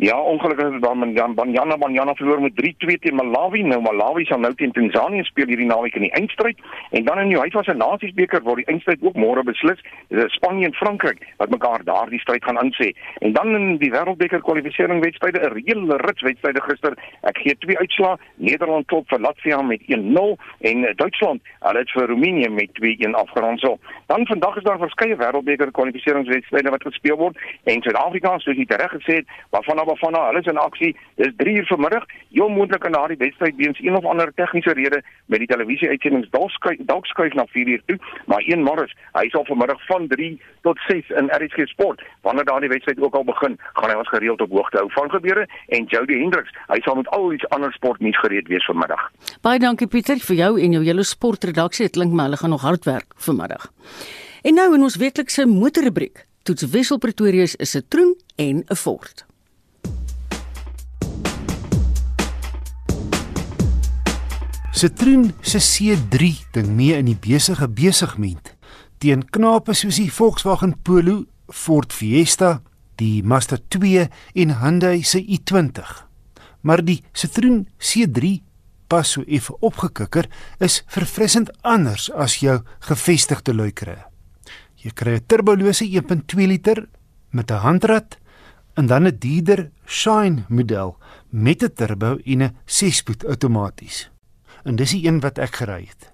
[0.00, 2.52] Ja, ongelukkig het dan Banyana Banyana Banyana verloor met
[2.86, 3.62] 3-2 teen Malawi.
[3.62, 6.58] Nou Malawi sal nou teen Tanzanië speel hierdie naweek in die eindstryd
[6.90, 9.82] en dan in die huiswasse Nasiesbeker word die eindstryd ook môre beslis.
[10.08, 12.92] Dit is Spanje en Frankryk wat mekaar daardie stryd gaan insê.
[13.26, 16.94] En dan in die Wêreldbeker kwalifikasie wedstryde, 'n reële rits wedstryde gister.
[17.22, 18.16] Ek gee twee uitslae.
[18.36, 23.60] Nederland klop vir Latvia met 1-0 en Duitsland, hulle het vir Roemenië met 2-1 afgerond.
[23.60, 28.56] So, dan vandag is daar verskeie Wêreldbeker kwalifikasie wedstryde wat gespeel word en Suid-Afrika, soos
[28.56, 30.92] jy reg gesê het, waarvan Bafana, hulle is in aksie.
[31.20, 32.04] Dis 3 uur vanmiddag.
[32.36, 36.52] Heel moontlik in daardie wedstryd weens een of ander tegniese rede met die televisie-uitsendings dalk
[36.56, 40.30] skuif dalk skuif na 4 uur toe, maar een Morris, hy sal vanmiddag van 3
[40.66, 42.04] tot 6 in RSG Sport.
[42.26, 45.46] Wanneer daardie wedstryd ook al begin, gaan hy ons gereeld op hoogte hou van gebeure
[45.68, 49.08] en Jody Hendricks, hy sal met al iets ander sportnuus gereed wees vanmiddag.
[49.42, 51.88] Baie dankie Pieter vir jou en jou hele sportredaksie.
[51.88, 53.70] Dit klink my hulle gaan nog hard werk vanmiddag.
[54.42, 56.24] En nou in ons weeklikse motorrubriek.
[56.48, 59.27] Toets Wessel Pretoria is 'n Citroen en 'n Ford.
[64.78, 68.52] Citroen se C3 ding mee in die besige besigment
[69.02, 72.60] teen knape soos die Volkswagen Polo, Ford Fiesta,
[73.02, 74.04] die Mazda 2
[74.38, 75.80] en Hyundai se i20.
[76.62, 78.36] Maar die Citroen C3
[78.86, 80.28] pas so effe opgekikker
[80.62, 83.96] is verfrissend anders as jou gevestigde luikere.
[84.78, 86.86] Jy kry 'n turbolose 1.2 liter
[87.30, 88.14] met 'n handrat
[88.76, 90.96] en dan 'n dierder Shine model
[91.30, 94.08] met 'n turbo en 'n 6-spoed outomaties
[94.68, 96.12] en dis die een wat ek gery het.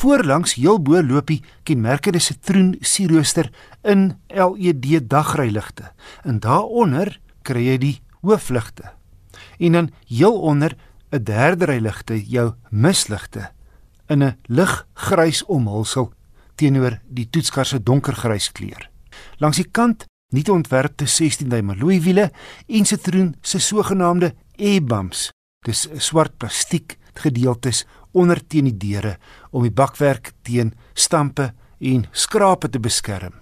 [0.00, 3.50] Voorlangs heel bo loop die kenmerkende sitroen sierrooster
[3.82, 5.92] in LED dagryligte
[6.24, 8.94] en daaronder kry jy die hoofligte.
[9.60, 10.76] En dan heel onder
[11.12, 13.52] 'n derde ryligte, jou misligte
[14.08, 16.12] in 'n liggrys omhulsel
[16.54, 18.90] teenoor die toetskar se donkergrys kleur.
[19.38, 22.30] Langs die kant nuut ontwerpte 16 duim alloy wiele
[22.66, 25.30] en sitroen se sogenaamde e-bumps.
[25.64, 29.18] Dis swart plastiek gedeeltes onder teen die deure
[29.50, 33.32] om die bakwerk teen stampe en skrape te beskerm.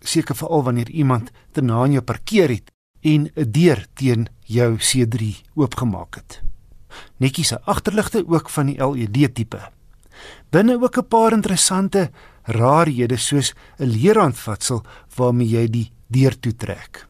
[0.00, 4.76] seker veral wanneer iemand te na aan jou parkeer het en 'n deur teen jou
[4.78, 6.42] C3 oopgemaak het.
[7.16, 9.60] Netjies se agterligte ook van die LED tipe.
[10.50, 12.10] Binne ook 'n paar interessante
[12.42, 14.84] rarehede soos 'n leerhandvatsel
[15.16, 17.06] waarmee jy die deur toetrek.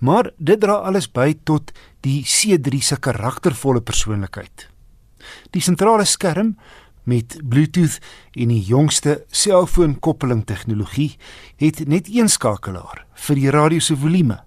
[0.00, 4.68] Maar dit dra alles by tot die C3 se karaktervolle persoonlikheid.
[5.50, 6.56] Die sentrale skerm
[7.06, 7.98] met Bluetooth
[8.32, 11.16] en die jongste selfoonkoppeling tegnologie
[11.56, 14.40] het net een skakelaar vir die radio se volume.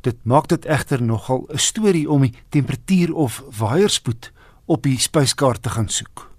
[0.00, 4.32] Dit maak dit egter nogal 'n storie om die temperatuur of waaierspoed
[4.64, 6.30] op die spyskaart te gaan soek.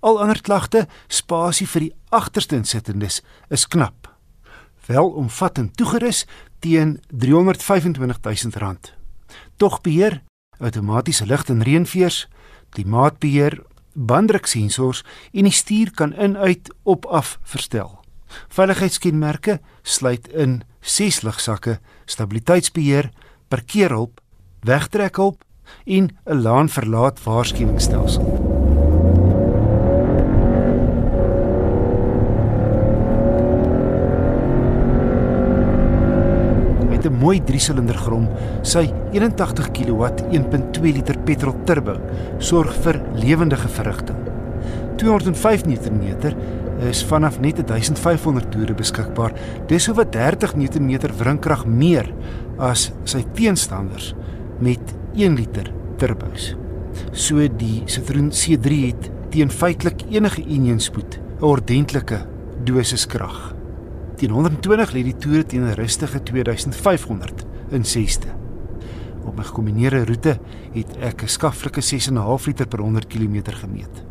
[0.00, 4.08] Al ander klagte, spasie vir die agterste insittendes is knap.
[4.86, 6.26] Wel omvattend toegerus
[6.58, 8.20] teen R325
[8.60, 8.76] 000.
[9.56, 10.22] Tog beheer,
[10.58, 12.28] outomatiese lig en reënveers,
[12.74, 13.60] klimaatbeheer,
[13.94, 18.00] banddruksensors en die stuur kan in-uit op-af verstel.
[18.48, 23.10] Veiligheidskenmerke sluit in 6 ligsakke, stabiliteitsbeheer,
[23.48, 24.20] parkeerhulp,
[24.66, 25.44] wegtrekhulp
[25.86, 28.43] en 'n laan verlaat waarskuwingsstelsel.
[37.14, 38.26] 'n mooi 3-silinder grom,
[38.66, 40.02] sy 81 kW
[40.34, 41.94] 1.2 liter petrol turbo
[42.38, 44.18] sorg vir lewendige verrigting.
[44.98, 46.34] 205 Nm
[46.90, 49.34] is vanaf net 1500 toere beskikbaar.
[49.70, 52.10] Dis oor 30 Nm wrinkrag meer
[52.58, 54.12] as sy teenstanders
[54.60, 56.54] met 1 liter turbos.
[57.12, 62.26] So die Citroen C3 het teen feitelik enige eenheidspoed 'n ordentlike
[62.64, 63.53] dosis krag.
[64.24, 67.44] Teen 120 lê die toere teen 'n rustige 2500
[67.76, 68.32] in 6ste.
[69.28, 70.40] Op my gekombineerde roete
[70.72, 74.04] het ek 'n skaflike 6.5 liter per 100 km gemeet.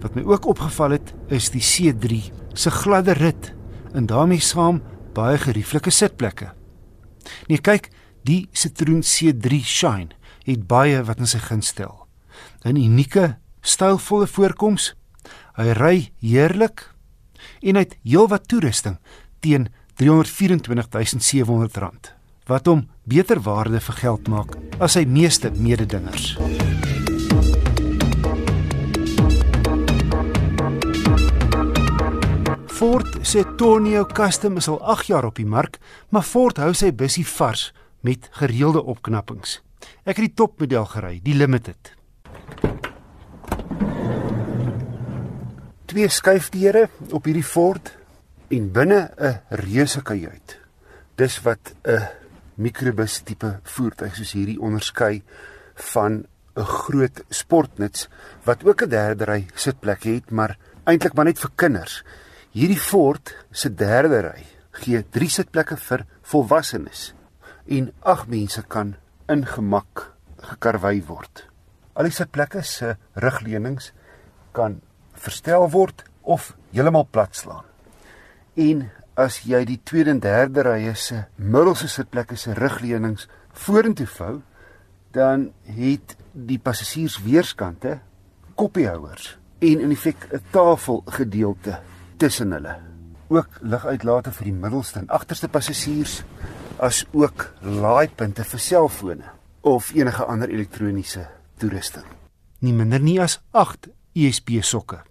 [0.00, 3.54] Wat my ook opgeval het, is die C3 se gladde rit
[3.94, 4.82] en daarmee saam
[5.14, 6.52] baie gerieflike sitplekke.
[7.48, 7.88] Nee, kyk,
[8.22, 10.12] die Citroen C3 Shine
[10.44, 12.06] het baie wat in sy guns stel.
[12.64, 14.94] 'n Unieke, stylvolle voorkoms.
[15.56, 16.94] Hy ry heerlik
[17.62, 18.98] en hy het heelwat toerusting
[19.44, 19.68] teen
[20.00, 22.14] R324700
[22.48, 26.34] wat hom beter waarde vir geld maak as sy meeste mededingers.
[32.74, 35.78] Ford se Tonio Custom is al 8 jaar op die mark,
[36.10, 37.72] maar Ford hou sy busie vars
[38.04, 39.62] met gereelde opknappings.
[40.04, 41.94] Ek het die topmodel gery, die Limited.
[45.88, 47.94] Twee skuifdeure op hierdie Ford
[48.48, 50.58] en binne 'n reuse kajuit.
[51.16, 52.08] Dis wat 'n
[52.54, 55.22] mikrobus tipe voertuig soos hierdie onderskei
[55.74, 56.26] van
[56.56, 58.08] 'n groot sportnuts
[58.44, 62.04] wat ook 'n derde ry sitplekke het, maar eintlik maar net vir kinders.
[62.50, 67.14] Hierdie Ford se derde ry gee 3 sitplekke vir volwassenes
[67.66, 68.96] en 8 mense kan
[69.28, 71.48] in gemak gekarwei word.
[71.94, 73.92] Al die sitplekke se rugleunings
[74.52, 74.80] kan
[75.14, 77.73] verstel word of heeltemal plat slaan.
[78.54, 78.84] En
[79.18, 83.28] as jy die tweede en derde rye se middelste sitplekke se rugleunings
[83.64, 84.34] vorentoe vou,
[85.14, 87.98] dan het die passasiers weerskante
[88.58, 91.80] koppiehouers en in feite 'n tafelgedeelte
[92.16, 92.76] tussen hulle.
[93.28, 96.22] Ook liguitlate vir die middelste en agterste passasiers
[96.78, 99.24] as ook laaipunte vir selfone
[99.60, 102.04] of enige ander elektroniese toerusting.
[102.58, 105.02] Nie minder nie as 8 USB sokke.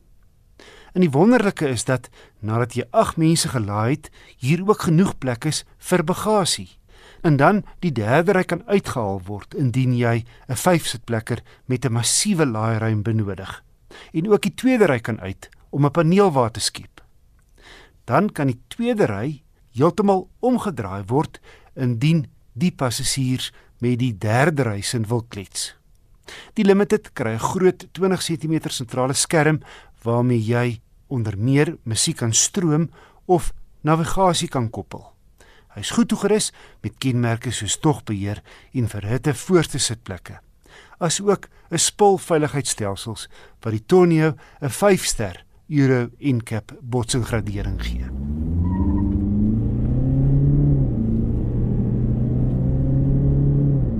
[0.93, 2.10] En die wonderlike is dat
[2.43, 6.69] nadat jy 8 mense gelaai het, hier ook genoeg plek is vir bagasie.
[7.23, 12.45] En dan die derde ry kan uitgehaal word indien jy 'n 5-sitplekker met 'n massiewe
[12.45, 13.63] laairuim benodig.
[14.13, 17.01] En ook die tweede ry kan uit om 'n paneel waar te skiep.
[18.03, 21.39] Dan kan die tweede ry heeltemal omgedraai word
[21.75, 25.75] indien die passasiers met die derde ry sin wil klets.
[26.53, 29.62] Die Limited kry 'n groot 20 cm sentrale skerm
[30.03, 30.82] waarmee jy
[31.13, 32.89] onder meer musiek kan stroom
[33.26, 33.52] of
[33.86, 35.06] navigasie kan koppel.
[35.73, 36.52] Hy is goed toegerus
[36.86, 38.41] met kenmerke soos togbeheer
[38.73, 40.40] en verhitte voorste sitplekke.
[40.98, 43.27] Asook 'n spul veiligheidsstelsels
[43.62, 48.06] wat die Tonio 'n 5-ster Euro NCAP botsingradering gee.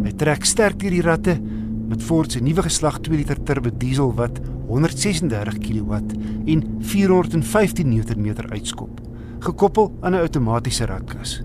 [0.04, 1.40] Hy trek sterk deur die ratte
[1.88, 4.40] met Ford se nuwe geslag 2 liter turbo diesel wat
[4.74, 6.00] 136 kW
[6.50, 9.02] en 415 Nm uitskop,
[9.40, 11.42] gekoppel aan 'n outomatiese ratkas.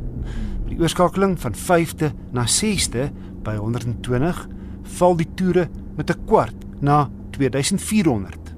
[0.64, 3.10] By die oorskakeling van 5de na 6de
[3.42, 4.48] by 120
[4.82, 8.54] val die toere met 'n kwart na 2400.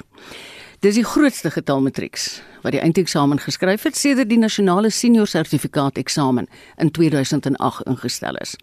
[0.80, 5.98] Dis die grootste getal matrieks wat die eindeksamen geskryf het sedert die nasionale senior sertifikaat
[6.00, 6.46] eksamen
[6.80, 8.54] in 2008 ingestel is.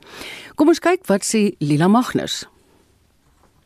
[0.57, 2.47] Kom ons kyk wat sê Lila Magnus.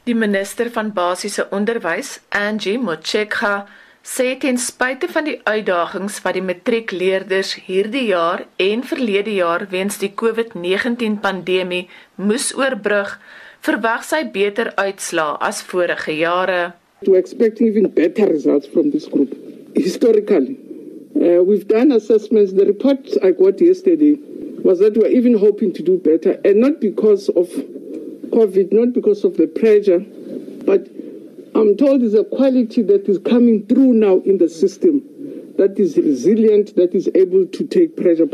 [0.04, 3.70] Die minister van basiese onderwys, Angie Motshekga,
[4.04, 10.02] sê ten spyte van die uitdagings wat die matriekleerders hierdie jaar en verlede jaar weens
[10.04, 11.86] die COVID-19 pandemie
[12.20, 13.16] moes oorbrug,
[13.64, 16.81] verwag sy beter uitslae as vorige jare.
[17.06, 19.36] To expect even better results from this group.
[19.76, 20.58] Historically,
[21.16, 22.54] uh, we've done assessments.
[22.54, 24.18] The report I got yesterday
[24.64, 27.48] was that we're even hoping to do better, and not because of
[28.30, 30.00] COVID, not because of the pressure,
[30.66, 30.88] but
[31.56, 35.02] I'm told there's a quality that is coming through now in the system
[35.58, 38.30] that is resilient, that is able to take pressure.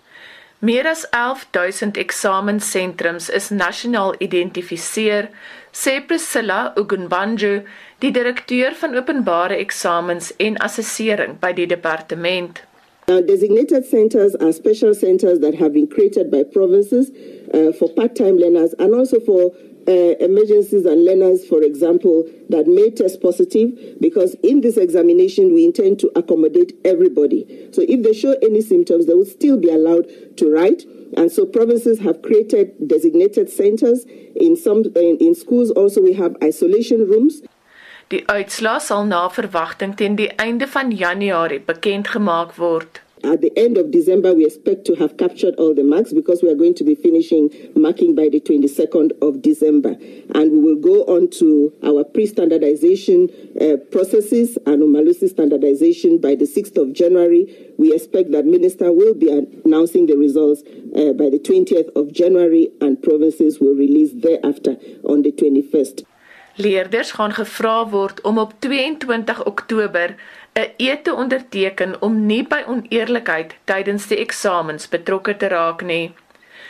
[0.59, 5.29] Meer as 11000 eksamensentrums is nasionaal identifiseer,
[5.71, 7.63] sê Priscilla Ugunbanjo,
[7.99, 12.61] die direkteur van openbare eksamens en assessering by die departement.
[13.07, 17.09] Now, designated centers are special centers that have been created by provinces
[17.53, 19.51] uh, for part-time learners and also for
[19.87, 23.71] uh, emergencies and learners, for example, that may test positive,
[24.01, 27.69] because in this examination we intend to accommodate everybody.
[27.71, 30.83] So if they show any symptoms, they will still be allowed to write.
[31.15, 34.03] And so provinces have created designated centers.
[34.35, 37.41] In some in, in schools also we have isolation rooms.
[38.09, 38.23] Die
[38.79, 43.01] sal na verwagting teen die einde van Januarie bekend gemaak word.
[43.21, 46.49] At the end of December, we expect to have captured all the marks because we
[46.49, 49.97] are going to be finishing marking by the 22nd of December.
[50.35, 53.27] And we will go on to our pre standardization
[53.59, 57.73] uh, processes and Umalusi standardization by the 6th of January.
[57.77, 59.29] We expect that Minister will be
[59.65, 60.61] announcing the results
[60.95, 66.05] uh, by the 20th of January, and provinces will release thereafter on the 21st.
[66.59, 70.15] Leerders gaan gevra word om op 22 Oktober
[70.53, 76.13] 'n eed te onderteken om nie by oneerlikheid tydens die eksamens betrokke te raak nie.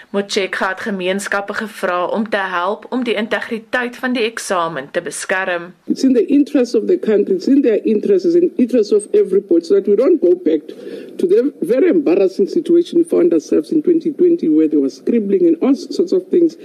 [0.10, 5.74] Motshek het gemeenskappe gevra om te help om die integriteit van die eksamen te beskerm.
[5.86, 8.92] It's in the interest of the country, it's in their interest, it's in the interest
[8.92, 10.62] of everybody so that we don't go back
[11.18, 15.58] to the very embarrassing situation we found ourselves in 2020 where there was scribbling and
[15.62, 16.58] all sorts of things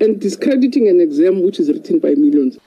[0.00, 2.58] and discrediting an exam which is written by millions.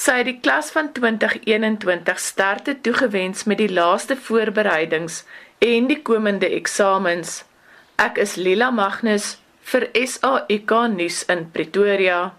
[0.00, 5.24] Sy het die klas van 2021 sterkte toegewens met die laaste voorbereidings
[5.60, 7.42] en die komende eksamens.
[8.00, 9.34] Ek is Lila Magnus
[9.72, 12.30] vir SAIK nuus in Pretoria.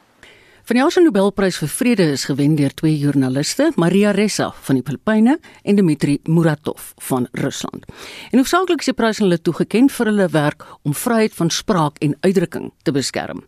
[0.72, 4.84] Van die Nobel Nobelprys vir Vrede is gewen deur twee joernaliste, Maria Ressa van die
[4.88, 5.34] Filippyne
[5.68, 7.84] en Dmitri Muratov van Rusland.
[8.32, 12.00] En hoofsaaklik is die prys aan hulle toegeken vir hulle werk om vryheid van spraak
[12.00, 13.44] en uitdrukking te beskerm.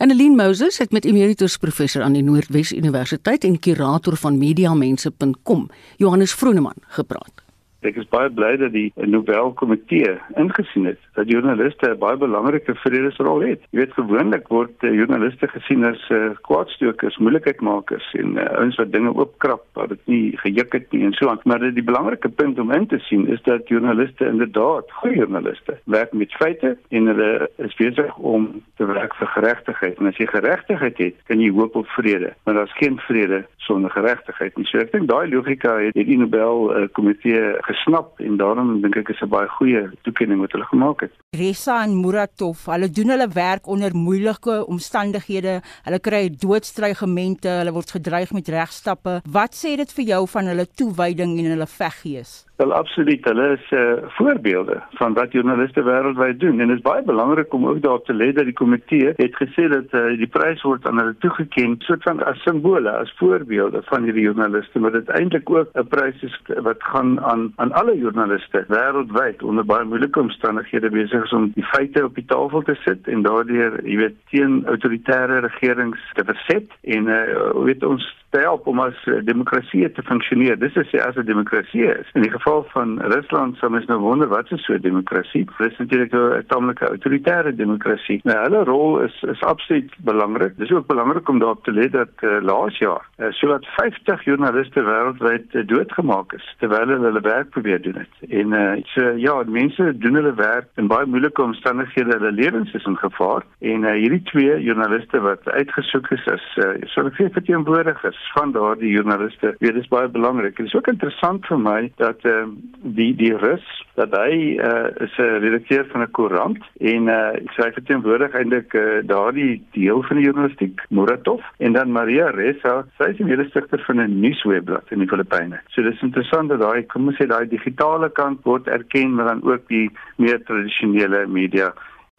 [0.00, 5.68] Annelien Moses het met emeritus professor aan die Noordwes Universiteit en kurator van mediamense.com,
[6.00, 7.51] Johannes Vroneman, gepraat.
[7.82, 13.42] Ek is baie bly dat die Nobelkomitee ingesien het dat joernaliste 'n baie belangrike vredesrol
[13.42, 13.60] het.
[13.70, 18.92] Jy weet gewoonlik word uh, joernaliste gesien as uh, kwaadstokers, moeilikheidmakers en uh, ouens wat
[18.92, 21.40] dinge oopkrap wat dit nie gejuk het nie en so aan.
[21.44, 26.12] Maar die belangrike punt om in te sien is dat joernaliste inderdaad goeie joernaliste werk
[26.12, 29.98] met feite en hulle is besig om te werk vir geregtigheid.
[29.98, 33.90] En as jy geregtigheid het, kan jy hoop op vrede, maar daar's geen vrede sonder
[33.90, 34.66] geregtigheid nie.
[34.70, 39.22] So ek dink daai logika het die Nobelkomitee uh, gesnap en daarom dink ek is
[39.22, 41.12] 'n baie goeie toekenning wat hulle gemaak het.
[41.36, 45.60] Ressa en Muratov, hulle doen hulle werk onder moeilike omstandighede.
[45.84, 49.20] Hulle kry doodstrygemente, hulle word gedreig met regstappe.
[49.24, 52.44] Wat sê dit vir jou van hulle toewyding en hulle veggees?
[52.56, 56.60] Wel absoluut, hulle is uh, voorbeelde van wat joernaliste wêreldwyd doen.
[56.60, 59.68] En dit is baie belangrik om ook daarop te let dat die komitee het gesê
[59.72, 64.04] dat uh, die prys word aan hulle toegekend soort van as simbole, as voorbeelde van
[64.04, 66.38] hierdie joernaliste, maar dit eintlik ook 'n prys is
[66.68, 71.64] wat gaan aan aan alle joernaliste wêreldwyd onder baie moeilike omstandighede besig is om die
[71.64, 76.68] feite op die tafel te sit en daardeur, jy weet, teen autoritaire regerings te verset.
[76.82, 80.58] En uh, weet ons te help om as demokrasie te funksioneer.
[80.58, 82.08] Dis is as 'n demokrasie is.
[82.14, 85.44] In die geval van Rusland sou mens nou wonder wat is so 'n demokrasie?
[85.58, 88.20] Dis natuurlik 'n tamelike autoritaire demokrasie.
[88.24, 90.56] Nou hulle rol is is absoluut belangrik.
[90.56, 94.82] Dis ook belangrik om daarop te let dat uh, laas jaar uh, sowat 50 joernaliste
[94.82, 98.30] wêreldwyd uh, doodgemaak is terwyl hulle hulle werk probeer doen het.
[98.30, 102.16] En uh, so ja, mense doen hulle werk in baie moeilike omstandighede.
[102.18, 106.74] Hulle lewens is in gevaar en uh, hierdie twee joernaliste wat uitgesoek is as uh,
[106.94, 109.54] sou ek sê verteenwoordigers van daardie joernaliste.
[109.58, 110.56] Dit is baie belangrik.
[110.56, 114.88] Dit is ook interessant vir my dat ehm uh, die die rus dat hy uh,
[115.04, 120.16] is 'n redakteur van 'n koerant en uh, sy verteenwoordig eintlik uh, daardie deel van
[120.16, 124.98] die journalistiek Muratov en dan Maria Ressa, sy is die mede-stigter van 'n nuuswebblad in
[124.98, 125.60] die Filippyne.
[125.68, 129.42] So dis interessant dat daai kom ons sê daai digitale kant word erken maar dan
[129.42, 131.72] ook die meer tradisionele media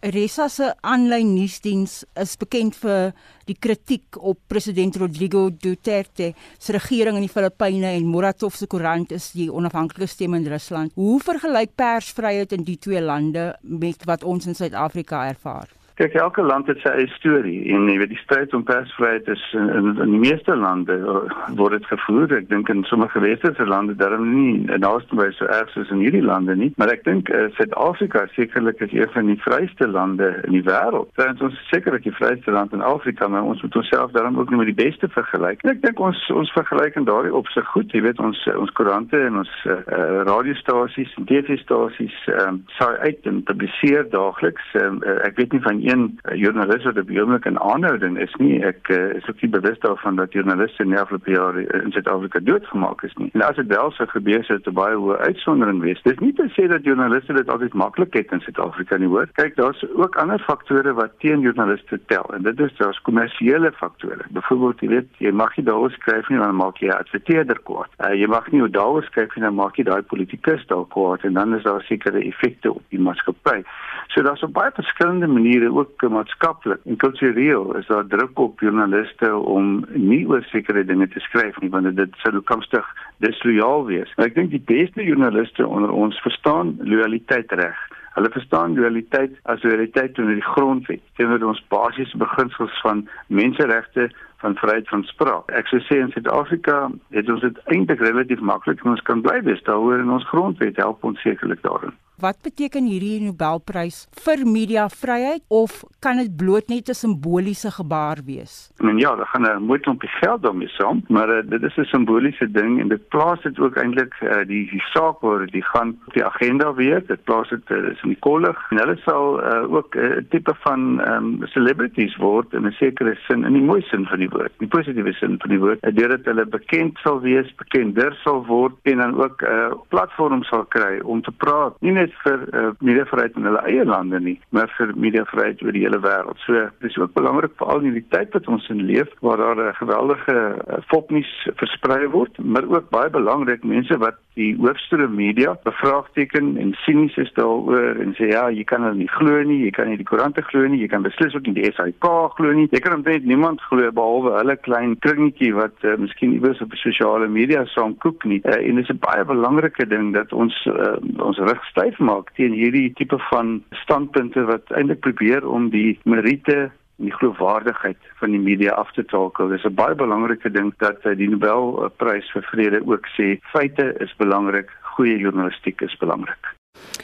[0.04, 3.14] Ressa se aanlyn nuusdiens is bekend vir
[3.48, 9.14] die kritiek op president Rodrigo Duterte se regering in die Filippyne en Muratov se koerant
[9.16, 10.92] is die onafhanklike stem in Rusland.
[11.00, 15.72] Hoe vergelyk persvryheid in die twee lande met wat ons in Suid-Afrika ervaar?
[15.94, 19.42] Kyk, elke land het sy eie storie en jy weet die stryd om persvryheid is
[19.54, 21.20] in, in, in die meeste lande uh,
[21.60, 22.32] word dit gevoer.
[22.40, 26.24] Ek dink in sommige westerse lande daarom nie naaste by so erg soos in hierdie
[26.26, 30.58] lande nie, maar ek dink uh, Suid-Afrika sekerlik is een van die vryste lande in
[30.58, 31.12] die wêreld.
[31.20, 34.50] Dit is seker dat die vryste land in Afrika, maar ons moet onsself daarom ook
[34.50, 35.62] nie met die beste vergelyk.
[35.70, 37.94] Ek dink ons ons vergelyk in daardie opsig goed.
[37.94, 39.78] Jy weet ons ons koerante en ons uh,
[40.26, 44.74] radiostasies en TV-stasies um, saai uit en publiseer daagliks.
[44.82, 48.34] Um, uh, weet nie van een uh, joernalis wat op die oomblik in aanhouding is
[48.40, 48.62] nie.
[48.64, 52.40] Ek uh, is ook nie bewus daarvan dat joernaliste in die afgelope jare in Suid-Afrika
[52.40, 53.30] doodgemaak is nie.
[53.34, 56.02] En as dit wel sou gebeur sou dit 'n baie hoë uitsondering wees.
[56.04, 59.28] Dis nie te sê dat joernaliste dit altyd maklik het in Suid-Afrika nie, hoor.
[59.34, 64.24] Kyk, daar's ook ander faktore wat teen joernaliste tel en dit is daar's kommersiële faktore.
[64.30, 67.90] Byvoorbeeld, jy weet, jy mag nie daaroor skryf nie dan maak jy 'n adverteerder kwaad.
[68.00, 71.34] Uh, jy mag nie daaroor skryf nie dan maak jy daai politikus dalk kwaad en
[71.34, 73.64] dan is daar sekere effekte op die maatskappy.
[74.08, 79.36] So daar's op baie verskillende maniere ook maatskaplik en kultureel is daar druk op joernaliste
[79.36, 82.86] om nie oor sekere dinge te skryf nie want dit sou toekomstig
[83.18, 84.14] disloyaal wees.
[84.16, 87.80] Maar ek dink die beste joernaliste onder ons verstaan loyaliteit reg.
[88.14, 94.12] Hulle verstaan loyaliteit as loyaliteit teenoor die grondwet, teenoor ons basiese beginsels van menseregte
[94.44, 95.50] van vryheid van spraak.
[95.58, 99.40] Ek sou sê in Suid-Afrika het ons dit eintlik relatief maklik en ons kan bly
[99.48, 101.96] wees daaroor in ons grondwet help ons sekerlik daarin.
[102.24, 108.72] Wat beteken hierdie Nobelprys vir mediavryheid of kan dit bloot net 'n simboliese gebaar wees?
[108.80, 111.76] I mean ja, daar gaan 'n moeite om geld daarmee saam, maar uh, dit is
[111.78, 115.66] 'n simboliese ding en dit plaas dit ook eintlik uh, die die saak waar dit
[115.66, 117.04] gaan op die agenda weer.
[117.08, 120.18] Dit plaas dit uh, is in die kollig en hulle sal uh, ook 'n uh,
[120.30, 120.80] tipe van
[121.12, 124.68] um, celebrities word in 'n sekere sin in die mooi sin van die woord, die
[124.68, 128.98] positiewe sin van die woord, uh, deurdat hulle bekend sal wees, bekender sal word en
[128.98, 131.76] dan ook 'n uh, platform sal kry om te praat.
[131.82, 135.86] Nie net vir uh, mediavryheid in hulle eie lande nie, maar vir mediavryheid oor die
[135.86, 136.40] hele wêreld.
[136.46, 139.80] So dis ook belangrik veral in die tyd wat ons in leef waar daar 'n
[139.82, 146.58] geweldige uh, fopnuus versprei word, maar ook baie belangrik mense wat die hoofstroom media bevraagteken
[146.58, 149.90] en sinies is daaroor en sê ja, jy kan hulle nie glo nie, jy kan
[149.92, 152.08] nie die koerante glo nie, jy kan beslis ook nie die SAK
[152.38, 152.68] glo nie.
[152.74, 157.30] Jy kan omtrent niemand glo behalwe hulle klein kringetjie wat uh, miskien iewers op sosiale
[157.30, 158.42] media saam koek nie.
[158.44, 162.34] Uh, en dit is 'n baie belangrike ding dat ons uh, ons rug styf maak
[162.38, 168.32] teen hierdie tipe van standpunte wat eintlik probeer om die meriete en die geloofwaardigheid van
[168.32, 169.50] die media af te takel.
[169.50, 174.14] Dis 'n baie belangrike ding dat eh, die Nobelprys vir vrede ook sê feite is
[174.18, 176.54] belangrik, goeie journalistiek is belangrik.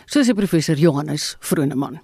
[0.06, 2.00] Soos die professor Johannes Vroneman.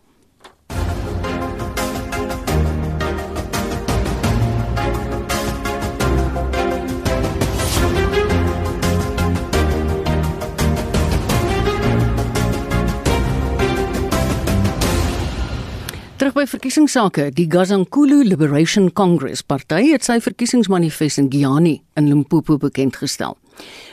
[16.36, 23.38] By verkiesingsake, die Gazankulu Liberation Congress party het sy verkiesingsmanifest in Giani in Limpopo bekendgestel.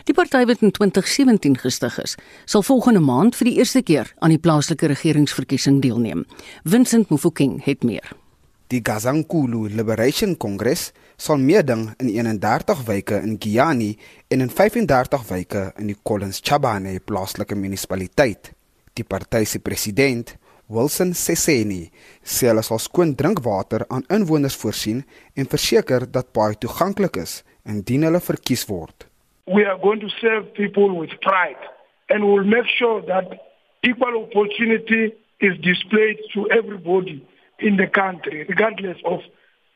[0.08, 2.16] Die party wat in 2017 gestig is,
[2.50, 6.24] sal volgende maand vir die eerste keer aan die plaaslike regeringsverkiesing deelneem.
[6.66, 8.10] Vincent Mufokeng het meer.
[8.74, 13.92] Die Gazankulu Liberation Congress sal meeding in 31 wyke in Giani
[14.34, 18.50] en in 35 wyke in die Collins Chabane plaaslike munisipaliteit.
[18.98, 20.34] Die party se president,
[20.72, 21.90] Wilson Seseni,
[22.24, 25.02] sê hulle sal skoon drinkwater aan inwoners voorsien
[25.36, 27.42] en verseker dat baie toeganklik is
[27.72, 29.04] indien hulle verkies word.
[29.46, 31.60] We are going to serve people with pride
[32.08, 33.26] and we'll make sure that
[33.82, 37.20] equal opportunity is displayed to everybody
[37.58, 39.20] in the country, regardless of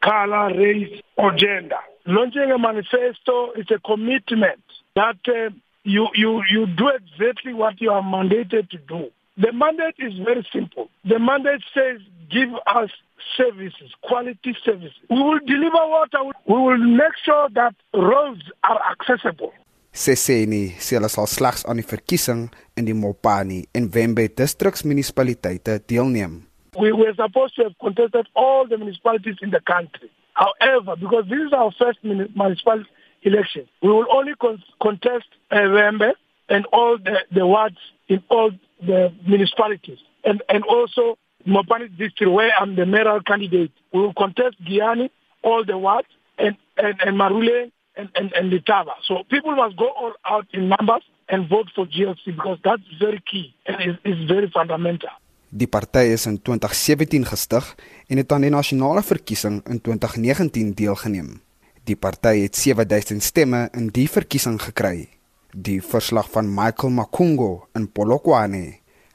[0.00, 1.82] color, race, or gender.
[2.06, 4.62] Launching a manifesto is a commitment
[4.94, 5.50] that uh,
[5.82, 9.10] you, you, you do exactly what you are mandated to do.
[9.38, 10.88] The mandate is very simple.
[11.04, 12.90] The mandate says give us
[13.36, 14.96] services, quality services.
[15.10, 16.24] We will deliver water.
[16.46, 19.52] We will make sure that roads are accessible.
[19.92, 26.44] Seseni sê sal slegs aan die verkiesing in die Mopani en Wembe distriksmunisipaliteite deelneem.
[26.78, 30.10] We were supposed to have contested all the municipalities in the country.
[30.34, 32.84] However, because this is our first municipal
[33.22, 34.34] election, we will only
[34.82, 36.12] contest uh, Wembe
[36.50, 38.50] and all the, the wards in all
[38.80, 39.98] the municipalities.
[40.24, 43.72] And, and also Mopani district where I'm the mayoral candidate.
[43.92, 45.10] We will contest Giani,
[45.42, 46.08] all the wards,
[46.38, 48.94] and, and, and Marule and, and, and Litava.
[49.06, 53.22] So people must go all out in numbers and vote for GLC because that's very
[53.30, 55.10] key and is, is very fundamental.
[55.48, 57.74] Die party is in 2017 gestig
[58.10, 61.40] en het aan die nasionale verkiesing in 2019 deelgeneem.
[61.86, 65.15] Die party het 7000 stemme in die verkiesing gekry.
[65.58, 68.74] Die verslag van Michael Makungo in Polokwane.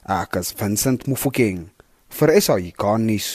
[0.10, 1.68] Ek is Vincent Mufokeng
[2.18, 3.28] vir SAI Garnis.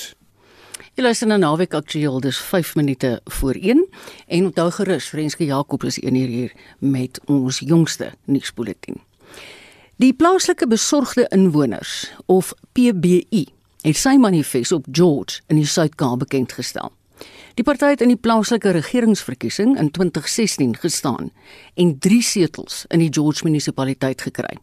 [0.99, 3.85] Jy luister na Naweek Aktueel, dis 5 minute voor 1
[4.27, 6.53] en onthou gerus, Renske Jakob is 1 uur hier
[6.83, 8.99] met ons jongste nuusbulletin.
[10.03, 13.47] Die plaaslike besorgde inwoners of PBI
[13.87, 16.91] het sy manifest op George in die Suid-Kaap bekend gestel.
[17.57, 21.31] Die party het in die plaaslike regeringsverkiesing in 2016 gestaan
[21.75, 24.59] en 3 setels in die George munisipaliteit gekry.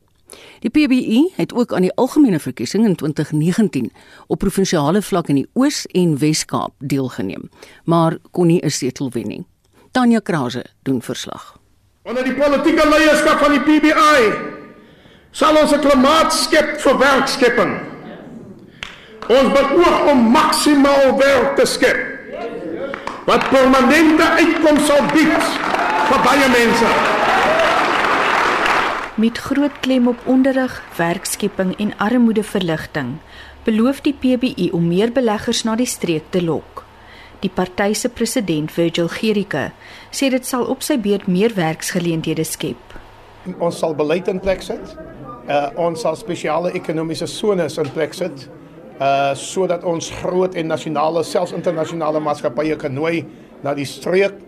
[0.62, 3.90] Die PBI het ook aan die algemene verkiesing in 2019
[4.28, 7.50] op provinsiale vlak in die Oos en Wes-Kaap deelgeneem,
[7.84, 9.46] maar kon nie 'n setel wen nie.
[9.92, 11.58] Tanya Krause doen verslag.
[12.04, 14.34] Onder die politieke leierskap van die PBI
[15.32, 17.80] sal ons 'n klimaat skep vir werkskepping.
[19.30, 22.13] Ons beoog om maksimaal werk te skep
[23.26, 25.52] wat permanente uitkomste sal bied
[26.10, 26.94] vir baie mense
[29.16, 33.12] met groot klem op onderrig, werkskepping en armoedeverligting,
[33.64, 36.82] beloof die PBI om meer beleggers na die streek te lok.
[37.46, 39.68] Die party se president, Virgil Gericke,
[40.10, 42.98] sê dit sal op sy beurt meer werksgeleenthede skep.
[43.60, 44.96] Ons sal beleid in plek sit.
[45.46, 48.48] Uh, ons sal spesiale ekonomiese sones in plek sit
[49.04, 53.26] uh sodat ons groot en nasionale selfs internasionale maatskappye kan nooi
[53.64, 54.40] na die streek.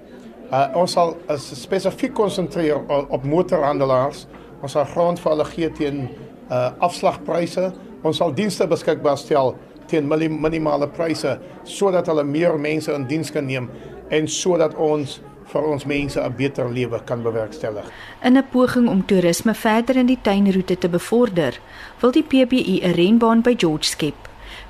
[0.52, 4.28] Uh ons sal uh, spesifiek konsentreer op, op motorhandelaars
[4.66, 6.02] Ons sal grond vir hulle gee teen
[6.50, 7.70] uh afslagpryse.
[8.06, 9.56] Ons sal dienste beskikbaar stel
[9.90, 11.36] teen minimale pryse
[11.70, 13.70] sodat hulle meer mense in diens kan neem
[14.14, 15.20] en sodat ons
[15.52, 17.86] vir ons mense 'n beter lewe kan bewerkstellig.
[18.24, 21.60] In 'n poging om toerisme verder in die tuinroete te bevorder,
[22.02, 24.25] wil die PBI 'n renbaan by George skep.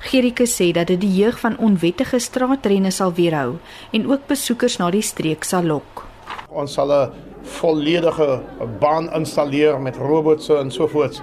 [0.06, 3.56] Gerike sê dat dit die jeug van onwettige straatrenne sal weerhou
[3.92, 6.04] en ook besoekers na die streek sal lok.
[6.48, 7.10] Ons sal 'n
[7.42, 8.40] volledige
[8.80, 11.22] baan installeer met robots en so voort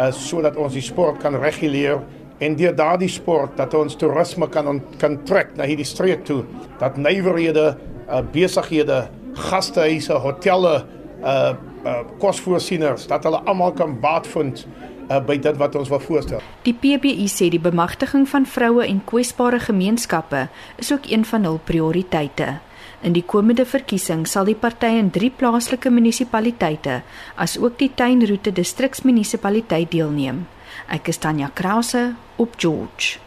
[0.00, 2.00] uh, sodat ons die sport kan reguleer
[2.38, 6.44] en deur daardie sport dat ons toerisme kan kan trek na hierdie streek toe
[6.78, 7.76] dat nywerhede
[8.08, 10.84] uh, besighede gastehuise hotelle
[11.22, 11.54] uh,
[11.84, 14.66] uh, kosvoorsieners dat hulle almal kan baat vind
[15.10, 16.42] uh, by dit wat ons wil voorstel.
[16.66, 21.60] Die PBI sê die bemagtiging van vroue en kwesbare gemeenskappe is ook een van hul
[21.64, 22.58] prioriteite.
[23.02, 27.02] In die komende verkiesing sal die party in drie plaaslike munisipaliteite,
[27.38, 30.46] asook die Tuinroete distriksmunisipaliteit deelneem.
[30.90, 33.22] Ek is Tanya Krause op George.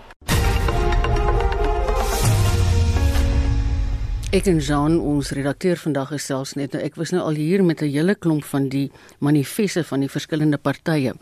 [4.31, 7.81] Ek en Jean, ons redakteur vandag gesels net nou ek was nou al hier met
[7.81, 11.13] 'n hele klomp van die manifeste van die verskillende partye.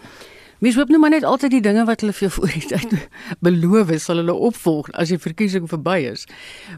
[0.60, 2.95] Mens hoop nou maar net altyd die dinge wat hulle vir jou voor die tyd
[3.45, 6.26] beloof sal hulle opvolg as die verkiesing verby is.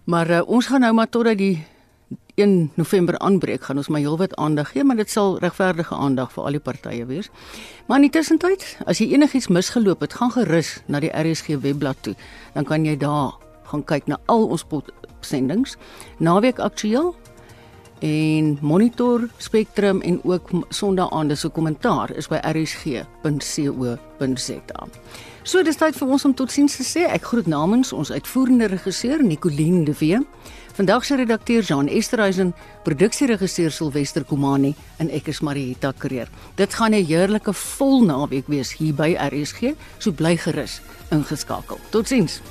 [0.06, 1.64] Maar uh, ons gaan nou maar totdat die
[2.36, 6.46] 1 November aanbreek, gaan ons maar heelwat aandag gee, maar dit sal regverdige aandag vir
[6.46, 7.32] al die partye wees.
[7.88, 12.00] Maar in die tussentyd, as jy enigiets misgeloop het, gaan gerus na die RSG webblad
[12.06, 12.16] toe.
[12.54, 13.34] Dan kan jy daar
[13.72, 14.66] gaan kyk na al ons
[15.26, 15.78] sendings.
[16.20, 17.16] Naweek aktueel
[18.02, 23.98] en Monitor, Spectrum en ook Sondagaande se kommentaar is by rsg.co.za.
[25.44, 27.08] So dis tyd vir ons om totsiens te sê.
[27.10, 30.20] Ek groet namens ons uitvoerende regisseur Nicoline de Wee.
[30.78, 32.54] Vandag se redakteur Jean Esterhuizen,
[32.86, 36.30] produksieregisseur Silwester Komani en ek is Marieta Kreer.
[36.56, 40.82] Dit gaan 'n heerlike vol naweek wees hier by RSG, so bly gerus
[41.12, 41.78] ingeskakel.
[41.90, 42.42] Totsiens.